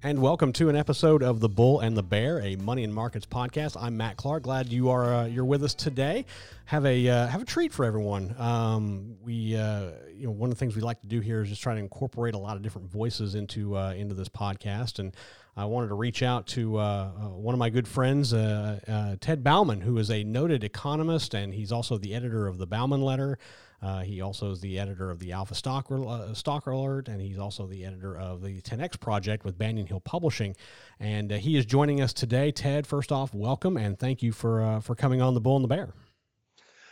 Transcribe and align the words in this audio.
And 0.00 0.22
welcome 0.22 0.52
to 0.52 0.68
an 0.68 0.76
episode 0.76 1.24
of 1.24 1.40
The 1.40 1.48
Bull 1.48 1.80
and 1.80 1.96
the 1.96 2.04
Bear, 2.04 2.40
a 2.40 2.54
money 2.54 2.84
and 2.84 2.94
markets 2.94 3.26
podcast. 3.26 3.76
I'm 3.76 3.96
Matt 3.96 4.16
Clark. 4.16 4.44
Glad 4.44 4.68
you 4.68 4.90
are 4.90 5.12
uh, 5.12 5.24
you're 5.24 5.44
with 5.44 5.64
us 5.64 5.74
today. 5.74 6.24
Have 6.66 6.86
a 6.86 7.08
uh, 7.08 7.26
have 7.26 7.42
a 7.42 7.44
treat 7.44 7.72
for 7.72 7.84
everyone. 7.84 8.32
Um, 8.38 9.16
we 9.24 9.56
uh, 9.56 9.90
you 10.14 10.26
know 10.26 10.30
one 10.30 10.50
of 10.50 10.56
the 10.56 10.60
things 10.60 10.76
we 10.76 10.82
like 10.82 11.00
to 11.00 11.08
do 11.08 11.18
here 11.18 11.42
is 11.42 11.48
just 11.48 11.62
try 11.62 11.74
to 11.74 11.80
incorporate 11.80 12.34
a 12.34 12.38
lot 12.38 12.56
of 12.56 12.62
different 12.62 12.88
voices 12.88 13.34
into 13.34 13.76
uh, 13.76 13.92
into 13.92 14.14
this 14.14 14.28
podcast. 14.28 15.00
And 15.00 15.16
I 15.56 15.64
wanted 15.64 15.88
to 15.88 15.96
reach 15.96 16.22
out 16.22 16.46
to 16.48 16.78
uh, 16.78 16.80
uh, 16.80 17.28
one 17.30 17.52
of 17.52 17.58
my 17.58 17.68
good 17.68 17.88
friends, 17.88 18.30
Ted 18.30 19.42
Bauman, 19.42 19.80
who 19.80 19.98
is 19.98 20.12
a 20.12 20.22
noted 20.22 20.62
economist 20.62 21.34
and 21.34 21.52
he's 21.52 21.72
also 21.72 21.98
the 21.98 22.14
editor 22.14 22.46
of 22.46 22.58
the 22.58 22.68
Bauman 22.68 23.02
Letter. 23.02 23.36
Uh, 23.80 24.00
he 24.00 24.20
also 24.20 24.50
is 24.50 24.60
the 24.60 24.78
editor 24.78 25.10
of 25.10 25.18
the 25.18 25.32
Alpha 25.32 25.54
Stock, 25.54 25.90
uh, 25.90 26.34
Stock 26.34 26.66
Alert, 26.66 27.08
and 27.08 27.20
he's 27.20 27.38
also 27.38 27.66
the 27.66 27.84
editor 27.84 28.16
of 28.16 28.42
the 28.42 28.60
10X 28.60 28.98
Project 28.98 29.44
with 29.44 29.56
Banyan 29.56 29.86
Hill 29.86 30.00
Publishing. 30.00 30.56
And 30.98 31.32
uh, 31.32 31.36
he 31.36 31.56
is 31.56 31.64
joining 31.64 32.00
us 32.00 32.12
today. 32.12 32.50
Ted, 32.50 32.86
first 32.86 33.12
off, 33.12 33.32
welcome 33.32 33.76
and 33.76 33.98
thank 33.98 34.22
you 34.22 34.32
for 34.32 34.62
uh, 34.62 34.80
for 34.80 34.94
coming 34.94 35.22
on 35.22 35.34
the 35.34 35.40
Bull 35.40 35.56
and 35.56 35.64
the 35.64 35.68
Bear. 35.68 35.92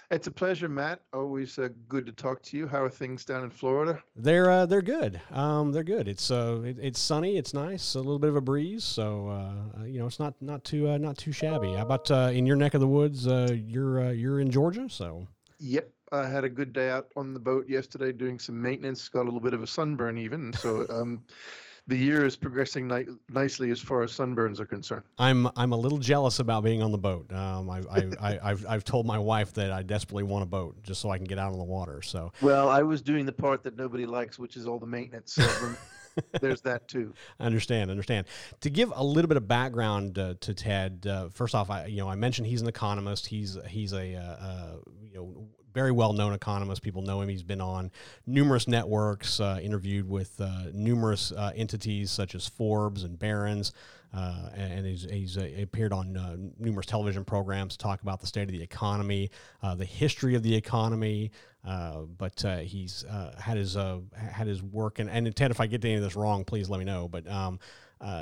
It's 0.08 0.28
a 0.28 0.30
pleasure, 0.30 0.68
Matt. 0.68 1.00
Always 1.12 1.58
uh, 1.58 1.68
good 1.88 2.06
to 2.06 2.12
talk 2.12 2.40
to 2.42 2.56
you. 2.56 2.68
How 2.68 2.80
are 2.80 2.88
things 2.88 3.24
down 3.24 3.42
in 3.42 3.50
Florida? 3.50 4.00
They're 4.14 4.48
uh, 4.48 4.66
they're 4.66 4.82
good. 4.82 5.20
Um, 5.32 5.72
they're 5.72 5.82
good. 5.82 6.06
It's 6.06 6.30
uh, 6.30 6.60
it, 6.64 6.78
it's 6.80 7.00
sunny. 7.00 7.36
It's 7.36 7.52
nice. 7.52 7.96
A 7.96 7.98
little 7.98 8.20
bit 8.20 8.30
of 8.30 8.36
a 8.36 8.40
breeze. 8.40 8.84
So 8.84 9.28
uh, 9.28 9.84
you 9.84 9.98
know, 9.98 10.06
it's 10.06 10.20
not 10.20 10.34
not 10.40 10.62
too 10.62 10.88
uh, 10.88 10.98
not 10.98 11.18
too 11.18 11.32
shabby. 11.32 11.72
How 11.72 11.82
about 11.82 12.08
uh, 12.10 12.30
in 12.32 12.46
your 12.46 12.54
neck 12.54 12.74
of 12.74 12.80
the 12.80 12.86
woods? 12.86 13.26
Uh, 13.26 13.48
you're 13.52 14.06
uh, 14.06 14.10
you're 14.10 14.38
in 14.38 14.50
Georgia, 14.50 14.88
so. 14.88 15.26
Yep, 15.58 15.90
I 16.12 16.28
had 16.28 16.44
a 16.44 16.48
good 16.48 16.72
day 16.72 16.90
out 16.90 17.08
on 17.16 17.34
the 17.34 17.40
boat 17.40 17.68
yesterday 17.68 18.12
doing 18.12 18.38
some 18.38 18.60
maintenance. 18.60 19.08
Got 19.08 19.22
a 19.22 19.24
little 19.24 19.40
bit 19.40 19.54
of 19.54 19.62
a 19.62 19.66
sunburn 19.66 20.18
even. 20.18 20.52
So 20.52 20.86
um, 20.90 21.22
the 21.88 21.96
year 21.96 22.24
is 22.24 22.36
progressing 22.36 22.88
ni- 22.88 23.06
nicely 23.28 23.70
as 23.70 23.80
far 23.80 24.02
as 24.02 24.12
sunburns 24.12 24.60
are 24.60 24.66
concerned. 24.66 25.04
I'm 25.18 25.48
I'm 25.56 25.72
a 25.72 25.76
little 25.76 25.98
jealous 25.98 26.38
about 26.38 26.64
being 26.64 26.82
on 26.82 26.92
the 26.92 26.98
boat. 26.98 27.32
Um, 27.32 27.70
I, 27.70 27.82
I, 27.90 28.38
I 28.42 28.48
have 28.48 28.66
I've 28.68 28.84
told 28.84 29.06
my 29.06 29.18
wife 29.18 29.52
that 29.54 29.72
I 29.72 29.82
desperately 29.82 30.24
want 30.24 30.42
a 30.42 30.46
boat 30.46 30.82
just 30.82 31.00
so 31.00 31.10
I 31.10 31.18
can 31.18 31.26
get 31.26 31.38
out 31.38 31.52
on 31.52 31.58
the 31.58 31.64
water. 31.64 32.02
So 32.02 32.32
well, 32.40 32.68
I 32.68 32.82
was 32.82 33.02
doing 33.02 33.26
the 33.26 33.32
part 33.32 33.62
that 33.64 33.76
nobody 33.76 34.06
likes, 34.06 34.38
which 34.38 34.56
is 34.56 34.66
all 34.66 34.78
the 34.78 34.86
maintenance. 34.86 35.34
So 35.34 35.74
there's 36.40 36.60
that 36.62 36.88
too. 36.88 37.14
I 37.38 37.44
understand, 37.44 37.90
understand. 37.90 38.26
To 38.60 38.70
give 38.70 38.92
a 38.94 39.04
little 39.04 39.28
bit 39.28 39.36
of 39.36 39.46
background 39.46 40.18
uh, 40.18 40.34
to 40.40 40.54
Ted, 40.54 41.06
uh, 41.08 41.28
first 41.28 41.54
off, 41.54 41.70
I 41.70 41.86
you 41.86 41.98
know 41.98 42.08
I 42.08 42.16
mentioned 42.16 42.48
he's 42.48 42.62
an 42.62 42.68
economist. 42.68 43.26
He's 43.26 43.56
he's 43.68 43.92
a 43.92 44.16
uh, 44.16 44.20
uh 44.20 44.76
you 45.02 45.14
know 45.14 45.48
very 45.76 45.92
well 45.92 46.14
known 46.14 46.32
economist. 46.32 46.80
People 46.80 47.02
know 47.02 47.20
him. 47.20 47.28
He's 47.28 47.42
been 47.42 47.60
on 47.60 47.90
numerous 48.26 48.66
networks, 48.66 49.40
uh, 49.40 49.60
interviewed 49.62 50.08
with 50.08 50.40
uh, 50.40 50.70
numerous 50.72 51.32
uh, 51.32 51.52
entities 51.54 52.10
such 52.10 52.34
as 52.34 52.48
Forbes 52.48 53.02
and 53.04 53.18
Barron's, 53.18 53.74
uh, 54.14 54.48
and 54.54 54.86
he's, 54.86 55.02
he's 55.02 55.36
uh, 55.36 55.46
appeared 55.60 55.92
on 55.92 56.16
uh, 56.16 56.36
numerous 56.58 56.86
television 56.86 57.26
programs 57.26 57.76
to 57.76 57.78
talk 57.78 58.00
about 58.00 58.22
the 58.22 58.26
state 58.26 58.44
of 58.44 58.52
the 58.52 58.62
economy, 58.62 59.30
the 59.76 59.84
history 59.84 60.34
of 60.34 60.42
the 60.42 60.54
economy. 60.54 61.30
but 61.62 62.42
he's 62.62 63.04
had 63.38 63.58
his 63.58 63.76
had 64.16 64.46
his 64.46 64.62
work, 64.62 64.98
and, 64.98 65.10
and 65.10 65.36
Ted, 65.36 65.50
if 65.50 65.60
I 65.60 65.66
get 65.66 65.84
any 65.84 65.96
of 65.96 66.02
this 66.02 66.16
wrong, 66.16 66.42
please 66.46 66.70
let 66.70 66.78
me 66.78 66.86
know. 66.86 67.06
But 67.06 67.28
um, 67.28 67.58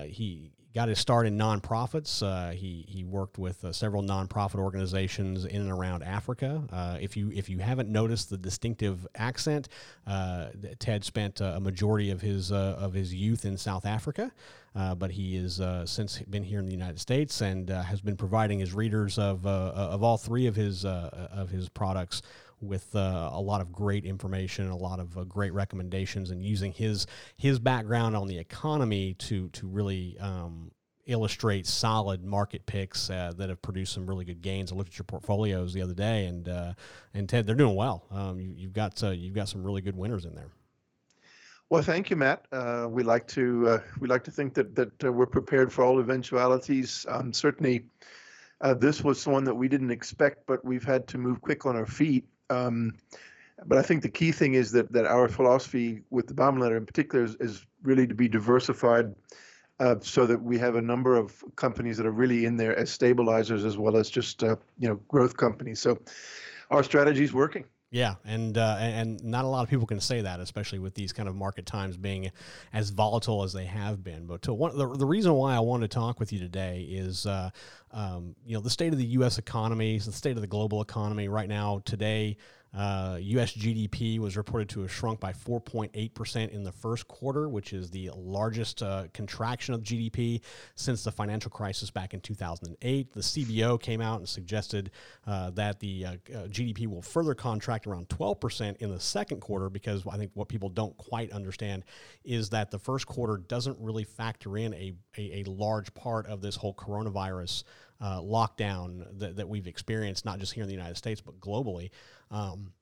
he 0.07 0.51
got 0.75 0.89
his 0.89 0.99
start 0.99 1.27
in 1.27 1.39
nonprofits. 1.39 2.23
Uh, 2.23 2.51
he 2.51 2.85
he 2.89 3.05
worked 3.05 3.39
with 3.39 3.65
uh, 3.65 3.73
several 3.73 4.03
nonprofit 4.03 4.59
organizations 4.59 5.45
in 5.45 5.63
and 5.63 5.71
around 5.71 6.03
Africa. 6.03 6.63
Uh, 6.73 6.99
if 7.01 7.17
you 7.17 7.31
if 7.33 7.49
you 7.49 7.59
haven't 7.59 7.89
noticed 7.89 8.29
the 8.29 8.37
distinctive 8.37 9.07
accent, 9.15 9.69
uh, 10.07 10.49
Ted 10.79 11.05
spent 11.05 11.41
a 11.41 11.61
majority 11.61 12.11
of 12.11 12.21
his 12.21 12.51
uh, 12.51 12.77
of 12.79 12.93
his 12.93 13.15
youth 13.15 13.45
in 13.45 13.57
South 13.57 13.87
Africa, 13.87 14.33
uh, 14.75 14.95
but 14.95 15.13
he 15.13 15.37
has 15.37 15.61
since 15.85 16.19
been 16.23 16.43
here 16.43 16.59
in 16.59 16.67
the 16.67 16.73
United 16.73 16.99
States 16.99 17.41
and 17.41 17.69
has 17.69 18.01
been 18.01 18.17
providing 18.17 18.59
his 18.59 18.75
readers 18.75 19.19
of 19.19 19.47
of 19.47 20.03
all 20.03 20.17
three 20.17 20.47
of 20.47 20.57
his 20.57 20.85
of 20.85 21.51
his 21.51 21.69
products 21.69 22.23
with 22.61 22.95
uh, 22.95 23.31
a 23.33 23.41
lot 23.41 23.61
of 23.61 23.73
great 23.73 24.05
information, 24.05 24.69
a 24.71 24.77
lot 24.77 25.01
of 25.01 25.17
uh, 25.17 25.25
great 25.25 25.53
recommendations, 25.53 26.31
and 26.31 26.45
using 26.45 26.73
his 26.73 27.07
his 27.37 27.59
background 27.59 28.17
on 28.17 28.27
the 28.27 28.39
economy 28.39 29.15
to 29.15 29.49
to 29.51 29.67
really 29.67 30.17
um, 30.19 30.71
illustrate 31.07 31.67
solid 31.67 32.25
market 32.25 32.65
picks 32.67 33.11
uh, 33.11 33.33
that 33.37 33.49
have 33.49 33.61
produced 33.63 33.93
some 33.93 34.07
really 34.07 34.25
good 34.25 34.41
gains. 34.41 34.73
I 34.73 34.75
looked 34.75 34.91
at 34.91 34.99
your 34.99 35.05
portfolios 35.05 35.73
the 35.73 35.83
other 35.83 35.95
day, 35.95 36.27
and 36.27 36.49
uh, 36.49 36.75
and 37.13 37.29
Ted, 37.29 37.47
they're 37.47 37.55
doing 37.55 37.77
well. 37.77 38.05
Um, 38.11 38.41
you, 38.41 38.67
have 38.67 38.73
got 38.73 39.03
uh, 39.03 39.11
you've 39.11 39.35
got 39.35 39.49
some 39.49 39.63
really 39.63 39.83
good 39.83 39.97
winners 39.97 40.25
in 40.25 40.35
there. 40.35 40.49
Well, 41.71 41.83
thank 41.83 42.11
you, 42.11 42.17
Matt. 42.17 42.47
Uh, 42.53 42.87
we 42.89 43.03
like 43.03 43.27
to 43.29 43.81
we 44.01 44.09
like 44.09 44.25
to 44.25 44.31
think 44.31 44.55
that 44.55 44.75
that 44.75 45.13
we're 45.13 45.27
prepared 45.27 45.73
for 45.73 45.85
all 45.85 45.99
eventualities. 46.01 47.07
Um, 47.09 47.33
certainly. 47.33 47.87
this 48.77 49.03
was 49.03 49.27
one 49.27 49.45
that 49.45 49.55
we 49.55 49.69
didn't 49.69 49.91
expect, 49.91 50.47
but 50.47 50.65
we've 50.65 50.85
had 50.85 51.07
to 51.09 51.19
move 51.19 51.41
quick 51.41 51.67
on 51.67 51.77
our 51.77 51.87
feet. 51.87 52.25
Um, 52.51 52.95
but 53.67 53.79
I 53.79 53.83
think 53.83 54.03
the 54.03 54.09
key 54.09 54.33
thing 54.33 54.55
is 54.55 54.73
that 54.73 54.93
that 54.93 55.07
our 55.07 55.29
philosophy 55.29 56.03
with 56.11 56.27
the 56.27 56.35
Bauman 56.35 56.61
letter 56.61 56.77
in 56.77 56.87
particular 56.87 57.25
is, 57.25 57.37
is 57.37 57.65
really 57.83 58.07
to 58.07 58.15
be 58.15 58.29
diversified, 58.29 59.15
uh, 59.81 59.97
so 60.01 60.27
that 60.27 60.43
we 60.43 60.59
have 60.59 60.77
a 60.77 60.83
number 60.83 61.17
of 61.17 61.43
companies 61.57 61.97
that 61.97 62.07
are 62.07 62.13
really 62.13 62.45
in 62.45 62.57
there 62.57 62.77
as 62.79 62.91
stabilizers 62.91 63.65
as 63.65 63.79
well 63.79 63.97
as 63.97 64.11
just 64.11 64.43
uh, 64.43 64.57
you 64.79 64.89
know 64.89 64.97
growth 65.09 65.37
companies. 65.37 65.81
So 65.81 65.99
our 66.71 66.83
strategy 66.83 67.25
is 67.25 67.33
working. 67.33 67.65
Yeah, 67.95 68.17
and 68.25 68.59
uh, 68.59 68.77
and 68.81 69.23
not 69.23 69.45
a 69.45 69.47
lot 69.47 69.63
of 69.63 69.71
people 69.71 69.87
can 69.87 70.01
say 70.01 70.21
that, 70.21 70.41
especially 70.41 70.81
with 70.81 70.95
these 70.95 71.13
kind 71.13 71.29
of 71.29 71.37
market 71.37 71.65
times 71.65 71.97
being 71.97 72.33
as 72.73 72.91
volatile 72.91 73.45
as 73.45 73.53
they 73.53 73.67
have 73.67 74.03
been. 74.03 74.27
But 74.27 74.49
one, 74.49 74.77
the, 74.77 74.97
the 74.97 75.07
reason 75.07 75.33
why 75.35 75.55
I 75.55 75.61
wanted 75.61 75.93
to 75.93 75.95
talk 75.95 76.19
with 76.19 76.33
you 76.33 76.41
today 76.41 76.89
is, 76.91 77.25
uh, 77.25 77.51
um, 77.93 78.35
you 78.45 78.55
know, 78.55 78.61
the 78.61 78.69
state 78.69 78.93
of 78.93 78.99
the 78.99 79.05
U.S. 79.05 79.39
economy, 79.39 79.97
the 79.97 80.11
state 80.11 80.35
of 80.35 80.41
the 80.41 80.49
global 80.49 80.83
economy 80.83 81.29
right 81.29 81.49
now. 81.49 81.83
Today, 81.85 82.37
uh, 82.77 83.19
U.S. 83.21 83.53
GDP 83.53 84.19
was 84.19 84.37
reported 84.37 84.69
to 84.71 84.81
have 84.81 84.93
shrunk 84.93 85.21
by 85.21 85.33
4.8% 85.33 86.49
in 86.51 86.65
the 86.65 86.73
first 86.73 87.07
quarter, 87.07 87.49
which 87.49 87.73
is 87.73 87.91
the 87.91 88.11
largest 88.17 88.83
uh, 88.83 89.05
contraction 89.13 89.75
of 89.75 89.83
GDP 89.83 90.41
since 90.75 91.05
the 91.05 91.13
financial 91.13 91.51
crisis 91.51 91.91
back 91.91 92.15
in 92.15 92.21
2008. 92.21 93.13
The 93.13 93.21
CBO 93.21 93.81
came 93.81 94.01
out 94.01 94.19
and 94.19 94.29
suggested 94.29 94.91
uh, 95.27 95.51
that 95.51 95.79
the 95.79 96.07
uh, 96.07 96.11
uh, 96.11 96.47
GDP 96.49 96.87
will 96.87 97.03
further 97.03 97.35
contract 97.35 97.87
around 97.87 98.09
12% 98.09 98.77
in 98.79 98.91
the 98.91 99.01
second 99.01 99.41
quarter 99.41 99.71
because 99.71 100.05
I 100.11 100.17
think 100.17 100.33
what 100.35 100.49
people 100.49 100.69
don't 100.69 100.97
quite 100.97 101.31
understand 101.33 101.85
is 102.25 102.51
that 102.51 102.71
the 102.71 102.79
first 102.79 103.07
quarter 103.07 103.37
doesn't 103.37 103.79
really 103.79 104.05
factor 104.05 104.57
in 104.57 104.75
a, 104.75 104.95
a, 105.17 105.43
a 105.43 105.51
large 105.51 105.95
part 105.95 106.27
of 106.27 106.41
this 106.41 106.57
whole 106.57 106.75
coronavirus 106.75 107.63
uh, 108.05 108.21
lockdown 108.21 109.03
that, 109.19 109.37
that 109.37 109.49
we've 109.49 109.67
experienced, 109.67 110.27
not 110.27 110.39
just 110.39 110.53
here 110.53 110.63
in 110.63 110.69
the 110.69 110.75
United 110.75 110.99
States, 110.99 111.23
but 111.23 111.41
globally. 111.41 111.89
Um, 112.31 112.75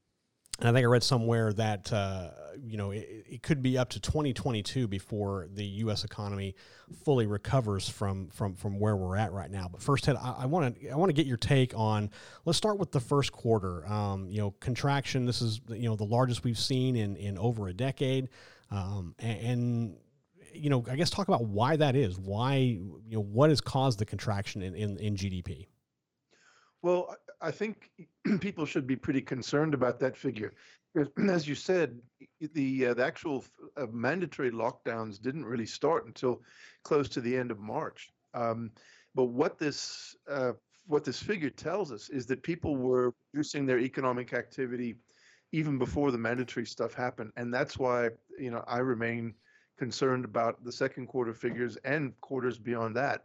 and 0.58 0.68
I 0.68 0.72
think 0.72 0.84
I 0.84 0.88
read 0.88 1.04
somewhere 1.04 1.52
that 1.52 1.92
uh, 1.92 2.30
you 2.60 2.76
know 2.76 2.90
it, 2.90 3.24
it, 3.28 3.42
could 3.42 3.62
be 3.62 3.78
up 3.78 3.90
to 3.90 4.00
2022 4.00 4.88
before 4.88 5.48
the 5.52 5.64
U.S. 5.64 6.04
economy 6.04 6.56
fully 7.04 7.26
recovers 7.26 7.88
from 7.88 8.28
from 8.30 8.54
from 8.54 8.80
where 8.80 8.96
we're 8.96 9.16
at 9.16 9.32
right 9.32 9.50
now. 9.50 9.68
But 9.70 9.80
first, 9.80 10.04
Ted, 10.04 10.16
I 10.16 10.46
want 10.46 10.80
to 10.80 10.90
I 10.90 10.96
want 10.96 11.08
to 11.08 11.14
get 11.14 11.26
your 11.26 11.36
take 11.36 11.72
on. 11.74 12.10
Let's 12.44 12.58
start 12.58 12.78
with 12.78 12.90
the 12.90 13.00
first 13.00 13.32
quarter. 13.32 13.86
Um, 13.90 14.28
you 14.28 14.40
know, 14.40 14.50
contraction. 14.60 15.24
This 15.24 15.40
is 15.40 15.60
you 15.68 15.88
know 15.88 15.96
the 15.96 16.04
largest 16.04 16.44
we've 16.44 16.58
seen 16.58 16.96
in 16.96 17.16
in 17.16 17.38
over 17.38 17.68
a 17.68 17.72
decade, 17.72 18.28
um, 18.70 19.14
and, 19.20 19.40
and 19.40 19.96
you 20.54 20.70
know, 20.70 20.84
I 20.90 20.96
guess 20.96 21.10
talk 21.10 21.28
about 21.28 21.44
why 21.44 21.76
that 21.76 21.96
is. 21.96 22.18
Why, 22.18 22.56
you 22.56 23.02
know, 23.10 23.20
what 23.22 23.50
has 23.50 23.60
caused 23.60 23.98
the 23.98 24.04
contraction 24.04 24.62
in, 24.62 24.74
in, 24.74 24.96
in 24.98 25.16
GDP? 25.16 25.66
Well, 26.82 27.16
I 27.40 27.50
think 27.50 27.90
people 28.40 28.66
should 28.66 28.86
be 28.86 28.96
pretty 28.96 29.20
concerned 29.20 29.74
about 29.74 29.98
that 30.00 30.16
figure. 30.16 30.54
As 31.28 31.46
you 31.48 31.54
said, 31.54 31.98
the 32.54 32.86
uh, 32.86 32.94
the 32.94 33.04
actual 33.04 33.44
uh, 33.76 33.86
mandatory 33.92 34.50
lockdowns 34.50 35.20
didn't 35.20 35.44
really 35.44 35.66
start 35.66 36.06
until 36.06 36.42
close 36.82 37.08
to 37.10 37.20
the 37.20 37.36
end 37.36 37.50
of 37.50 37.58
March. 37.58 38.10
Um, 38.34 38.70
but 39.14 39.24
what 39.24 39.58
this 39.58 40.16
uh, 40.28 40.52
what 40.86 41.04
this 41.04 41.22
figure 41.22 41.50
tells 41.50 41.92
us 41.92 42.08
is 42.10 42.26
that 42.26 42.42
people 42.42 42.76
were 42.76 43.14
reducing 43.32 43.66
their 43.66 43.78
economic 43.78 44.32
activity 44.32 44.96
even 45.52 45.78
before 45.78 46.10
the 46.10 46.18
mandatory 46.18 46.66
stuff 46.66 46.94
happened, 46.94 47.30
and 47.36 47.52
that's 47.52 47.78
why 47.78 48.08
you 48.38 48.50
know 48.50 48.64
I 48.66 48.78
remain 48.78 49.34
concerned 49.78 50.24
about 50.24 50.62
the 50.64 50.72
second 50.72 51.06
quarter 51.06 51.34
figures 51.34 51.76
and 51.84 52.18
quarters 52.20 52.58
beyond 52.58 52.96
that. 52.96 53.24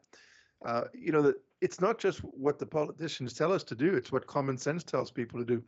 Uh, 0.65 0.85
you 0.93 1.11
know, 1.11 1.21
that 1.21 1.35
it's 1.61 1.79
not 1.79 1.97
just 1.97 2.19
what 2.19 2.59
the 2.59 2.65
politicians 2.65 3.33
tell 3.33 3.51
us 3.51 3.63
to 3.63 3.75
do, 3.75 3.93
it's 3.93 4.11
what 4.11 4.25
common 4.27 4.57
sense 4.57 4.83
tells 4.83 5.11
people 5.11 5.39
to 5.39 5.45
do. 5.45 5.63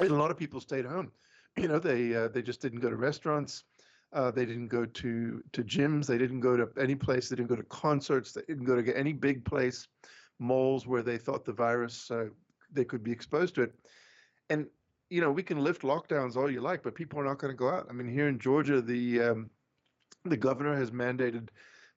And 0.00 0.10
a 0.10 0.14
lot 0.14 0.30
of 0.30 0.36
people 0.36 0.60
stayed 0.60 0.84
home. 0.84 1.10
you 1.56 1.68
know, 1.68 1.78
they 1.78 2.14
uh, 2.14 2.28
they 2.28 2.42
just 2.42 2.60
didn't 2.60 2.80
go 2.80 2.90
to 2.90 2.96
restaurants. 2.96 3.64
Uh, 4.12 4.30
they 4.30 4.46
didn't 4.46 4.68
go 4.68 4.86
to 4.86 5.42
to 5.52 5.62
gyms. 5.64 6.06
They 6.06 6.18
didn't 6.18 6.40
go 6.40 6.56
to 6.56 6.68
any 6.80 6.94
place. 6.94 7.28
They 7.28 7.36
didn't 7.36 7.48
go 7.48 7.56
to 7.56 7.64
concerts. 7.64 8.32
They 8.32 8.42
didn't 8.42 8.64
go 8.64 8.80
to 8.80 8.96
any 8.96 9.12
big 9.12 9.44
place, 9.44 9.86
malls 10.38 10.86
where 10.86 11.02
they 11.02 11.18
thought 11.18 11.44
the 11.44 11.52
virus 11.52 12.10
uh, 12.10 12.26
they 12.72 12.84
could 12.84 13.02
be 13.02 13.12
exposed 13.12 13.54
to 13.56 13.62
it. 13.62 13.74
And 14.50 14.66
you 15.10 15.20
know, 15.22 15.30
we 15.30 15.42
can 15.42 15.64
lift 15.64 15.82
lockdowns 15.82 16.36
all 16.36 16.50
you 16.50 16.60
like, 16.60 16.82
but 16.82 16.94
people 16.94 17.18
are 17.18 17.24
not 17.24 17.38
going 17.38 17.52
to 17.52 17.56
go 17.56 17.70
out. 17.70 17.86
I 17.88 17.92
mean, 17.92 18.08
here 18.08 18.28
in 18.28 18.38
Georgia, 18.38 18.82
the 18.82 19.22
um, 19.22 19.50
the 20.28 20.36
governor 20.36 20.76
has 20.76 20.90
mandated 20.90 21.48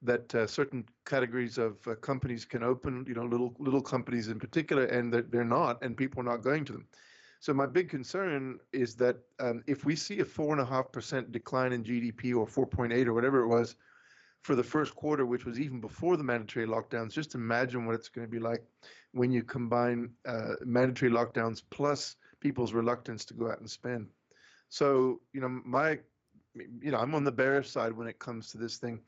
that 0.02 0.34
uh, 0.34 0.48
certain 0.48 0.86
categories 1.06 1.58
of 1.58 1.78
uh, 1.88 1.96
companies 1.96 2.46
can 2.46 2.64
open, 2.64 3.06
you 3.08 3.14
know, 3.14 3.26
little 3.26 3.54
little 3.60 3.82
companies 3.82 4.30
in 4.30 4.40
particular, 4.40 4.86
and 4.86 5.14
they're, 5.14 5.22
they're 5.22 5.44
not, 5.44 5.84
and 5.84 5.96
people 5.96 6.22
are 6.22 6.32
not 6.32 6.42
going 6.42 6.66
to 6.66 6.74
them. 6.74 6.88
So 7.40 7.54
my 7.54 7.66
big 7.66 7.90
concern 7.90 8.60
is 8.72 8.96
that 8.98 9.18
um, 9.40 9.64
if 9.66 9.84
we 9.84 9.96
see 9.96 10.20
a 10.20 10.26
four 10.26 10.52
and 10.54 10.62
a 10.62 10.66
half 10.66 10.92
percent 10.92 11.32
decline 11.32 11.74
in 11.74 11.84
GDP 11.84 12.36
or 12.36 12.46
4.8 12.46 13.08
or 13.08 13.14
whatever 13.14 13.42
it 13.42 13.48
was 13.48 13.76
for 14.44 14.56
the 14.56 14.64
first 14.64 14.96
quarter, 14.96 15.26
which 15.26 15.46
was 15.46 15.60
even 15.60 15.82
before 15.82 16.18
the 16.18 16.24
mandatory 16.24 16.68
lockdowns, 16.68 17.14
just 17.14 17.34
imagine 17.34 17.86
what 17.86 17.96
it's 17.96 18.10
going 18.10 18.28
to 18.28 18.32
be 18.32 18.40
like 18.40 18.64
when 19.14 19.32
you 19.32 19.44
combine 19.44 20.12
uh, 20.28 20.54
mandatory 20.64 21.12
lockdowns 21.12 21.64
plus 21.72 22.16
people's 22.40 22.74
reluctance 22.74 23.26
to 23.26 23.34
go 23.34 23.50
out 23.50 23.60
and 23.60 23.70
spend. 23.70 24.08
So 24.70 25.22
you 25.34 25.42
know 25.42 25.50
my, 25.66 26.00
you 26.56 26.92
know 26.92 26.98
I'm 26.98 27.16
on 27.16 27.24
the 27.24 27.32
bearish 27.32 27.70
side 27.70 27.94
when 27.94 28.08
it 28.08 28.20
comes 28.20 28.52
to 28.52 28.58
this 28.58 28.78
thing. 28.78 29.00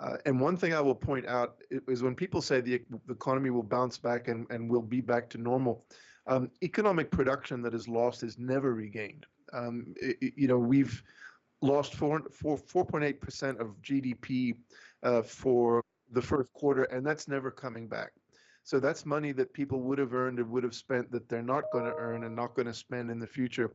Uh, 0.00 0.16
and 0.26 0.40
one 0.40 0.56
thing 0.56 0.74
I 0.74 0.80
will 0.80 0.94
point 0.94 1.26
out 1.26 1.56
is 1.70 2.02
when 2.02 2.16
people 2.16 2.42
say 2.42 2.60
the, 2.60 2.82
the 3.06 3.12
economy 3.12 3.50
will 3.50 3.62
bounce 3.62 3.96
back 3.96 4.26
and, 4.26 4.44
and 4.50 4.68
will 4.68 4.82
be 4.82 5.00
back 5.00 5.30
to 5.30 5.38
normal, 5.38 5.84
um, 6.26 6.50
economic 6.62 7.12
production 7.12 7.62
that 7.62 7.74
is 7.74 7.86
lost 7.86 8.24
is 8.24 8.36
never 8.36 8.74
regained. 8.74 9.24
Um, 9.52 9.94
it, 10.00 10.34
you 10.36 10.48
know, 10.48 10.58
we've 10.58 11.00
lost 11.62 11.94
4, 11.94 12.22
4, 12.32 12.58
4.8% 12.58 13.60
of 13.60 13.80
GDP 13.82 14.56
uh, 15.04 15.22
for 15.22 15.84
the 16.10 16.22
first 16.22 16.52
quarter, 16.52 16.84
and 16.84 17.06
that's 17.06 17.28
never 17.28 17.50
coming 17.50 17.88
back. 17.88 18.10
So 18.64 18.80
that's 18.80 19.04
money 19.04 19.32
that 19.32 19.52
people 19.52 19.82
would 19.82 19.98
have 19.98 20.14
earned 20.14 20.38
and 20.38 20.50
would 20.50 20.64
have 20.64 20.74
spent 20.74 21.10
that 21.12 21.28
they're 21.28 21.42
not 21.42 21.64
going 21.70 21.84
to 21.84 21.94
earn 21.94 22.24
and 22.24 22.34
not 22.34 22.54
going 22.54 22.66
to 22.66 22.74
spend 22.74 23.10
in 23.10 23.18
the 23.18 23.26
future. 23.26 23.70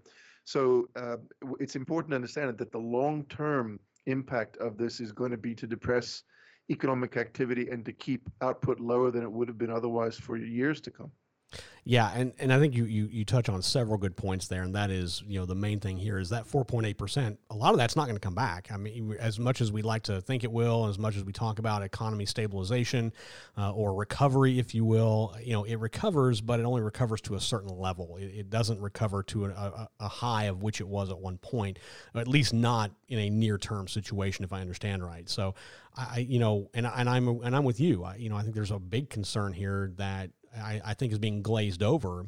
So 0.45 0.89
uh, 0.95 1.17
it's 1.59 1.75
important 1.75 2.11
to 2.11 2.15
understand 2.15 2.57
that 2.57 2.71
the 2.71 2.79
long 2.79 3.23
term 3.25 3.79
impact 4.07 4.57
of 4.57 4.77
this 4.77 4.99
is 4.99 5.11
going 5.11 5.29
to 5.29 5.37
be 5.37 5.53
to 5.55 5.67
depress 5.67 6.23
economic 6.71 7.17
activity 7.17 7.69
and 7.69 7.85
to 7.85 7.93
keep 7.93 8.27
output 8.41 8.79
lower 8.79 9.11
than 9.11 9.21
it 9.21 9.31
would 9.31 9.47
have 9.47 9.59
been 9.59 9.71
otherwise 9.71 10.17
for 10.17 10.37
years 10.37 10.81
to 10.81 10.91
come. 10.91 11.11
Yeah, 11.89 12.11
and, 12.13 12.33
and 12.37 12.53
I 12.53 12.59
think 12.59 12.75
you, 12.75 12.85
you 12.85 13.09
you 13.11 13.25
touch 13.25 13.49
on 13.49 13.63
several 13.63 13.97
good 13.97 14.15
points 14.15 14.47
there, 14.47 14.61
and 14.61 14.75
that 14.75 14.91
is 14.91 15.23
you 15.27 15.39
know 15.39 15.47
the 15.47 15.55
main 15.55 15.79
thing 15.79 15.97
here 15.97 16.19
is 16.19 16.29
that 16.29 16.45
four 16.45 16.63
point 16.63 16.85
eight 16.85 16.99
percent. 16.99 17.39
A 17.49 17.55
lot 17.55 17.71
of 17.71 17.79
that's 17.79 17.95
not 17.95 18.03
going 18.03 18.15
to 18.15 18.21
come 18.21 18.35
back. 18.35 18.69
I 18.71 18.77
mean, 18.77 19.15
as 19.19 19.39
much 19.39 19.59
as 19.59 19.71
we 19.71 19.81
like 19.81 20.03
to 20.03 20.21
think 20.21 20.43
it 20.43 20.51
will, 20.51 20.85
as 20.85 20.99
much 20.99 21.15
as 21.15 21.23
we 21.23 21.33
talk 21.33 21.57
about 21.57 21.81
economy 21.81 22.27
stabilization 22.27 23.11
uh, 23.57 23.73
or 23.73 23.95
recovery, 23.95 24.59
if 24.59 24.75
you 24.75 24.85
will, 24.85 25.35
you 25.41 25.53
know, 25.53 25.63
it 25.63 25.77
recovers, 25.77 26.41
but 26.41 26.59
it 26.59 26.63
only 26.63 26.81
recovers 26.81 27.21
to 27.21 27.33
a 27.33 27.39
certain 27.39 27.75
level. 27.75 28.17
It, 28.17 28.25
it 28.25 28.49
doesn't 28.51 28.79
recover 28.79 29.23
to 29.23 29.45
a, 29.45 29.49
a, 29.49 29.89
a, 30.01 30.07
high 30.07 30.43
of 30.43 30.61
which 30.61 30.81
it 30.81 30.87
was 30.87 31.09
at 31.09 31.17
one 31.17 31.39
point, 31.39 31.79
at 32.13 32.27
least 32.27 32.53
not 32.53 32.91
in 33.07 33.17
a 33.17 33.29
near 33.31 33.57
term 33.57 33.87
situation, 33.87 34.45
if 34.45 34.53
I 34.53 34.61
understand 34.61 35.03
right. 35.03 35.27
So, 35.27 35.55
I 35.97 36.19
you 36.19 36.37
know, 36.37 36.69
and 36.75 36.85
and 36.85 37.09
I'm 37.09 37.27
and 37.41 37.55
I'm 37.55 37.63
with 37.63 37.79
you. 37.79 38.03
I, 38.03 38.17
you 38.17 38.29
know, 38.29 38.35
I 38.35 38.43
think 38.43 38.53
there's 38.53 38.69
a 38.69 38.77
big 38.77 39.09
concern 39.09 39.53
here 39.53 39.91
that 39.97 40.29
I, 40.55 40.81
I 40.83 40.93
think 40.93 41.11
is 41.13 41.19
being 41.19 41.41
glazed 41.41 41.83
over. 41.83 42.25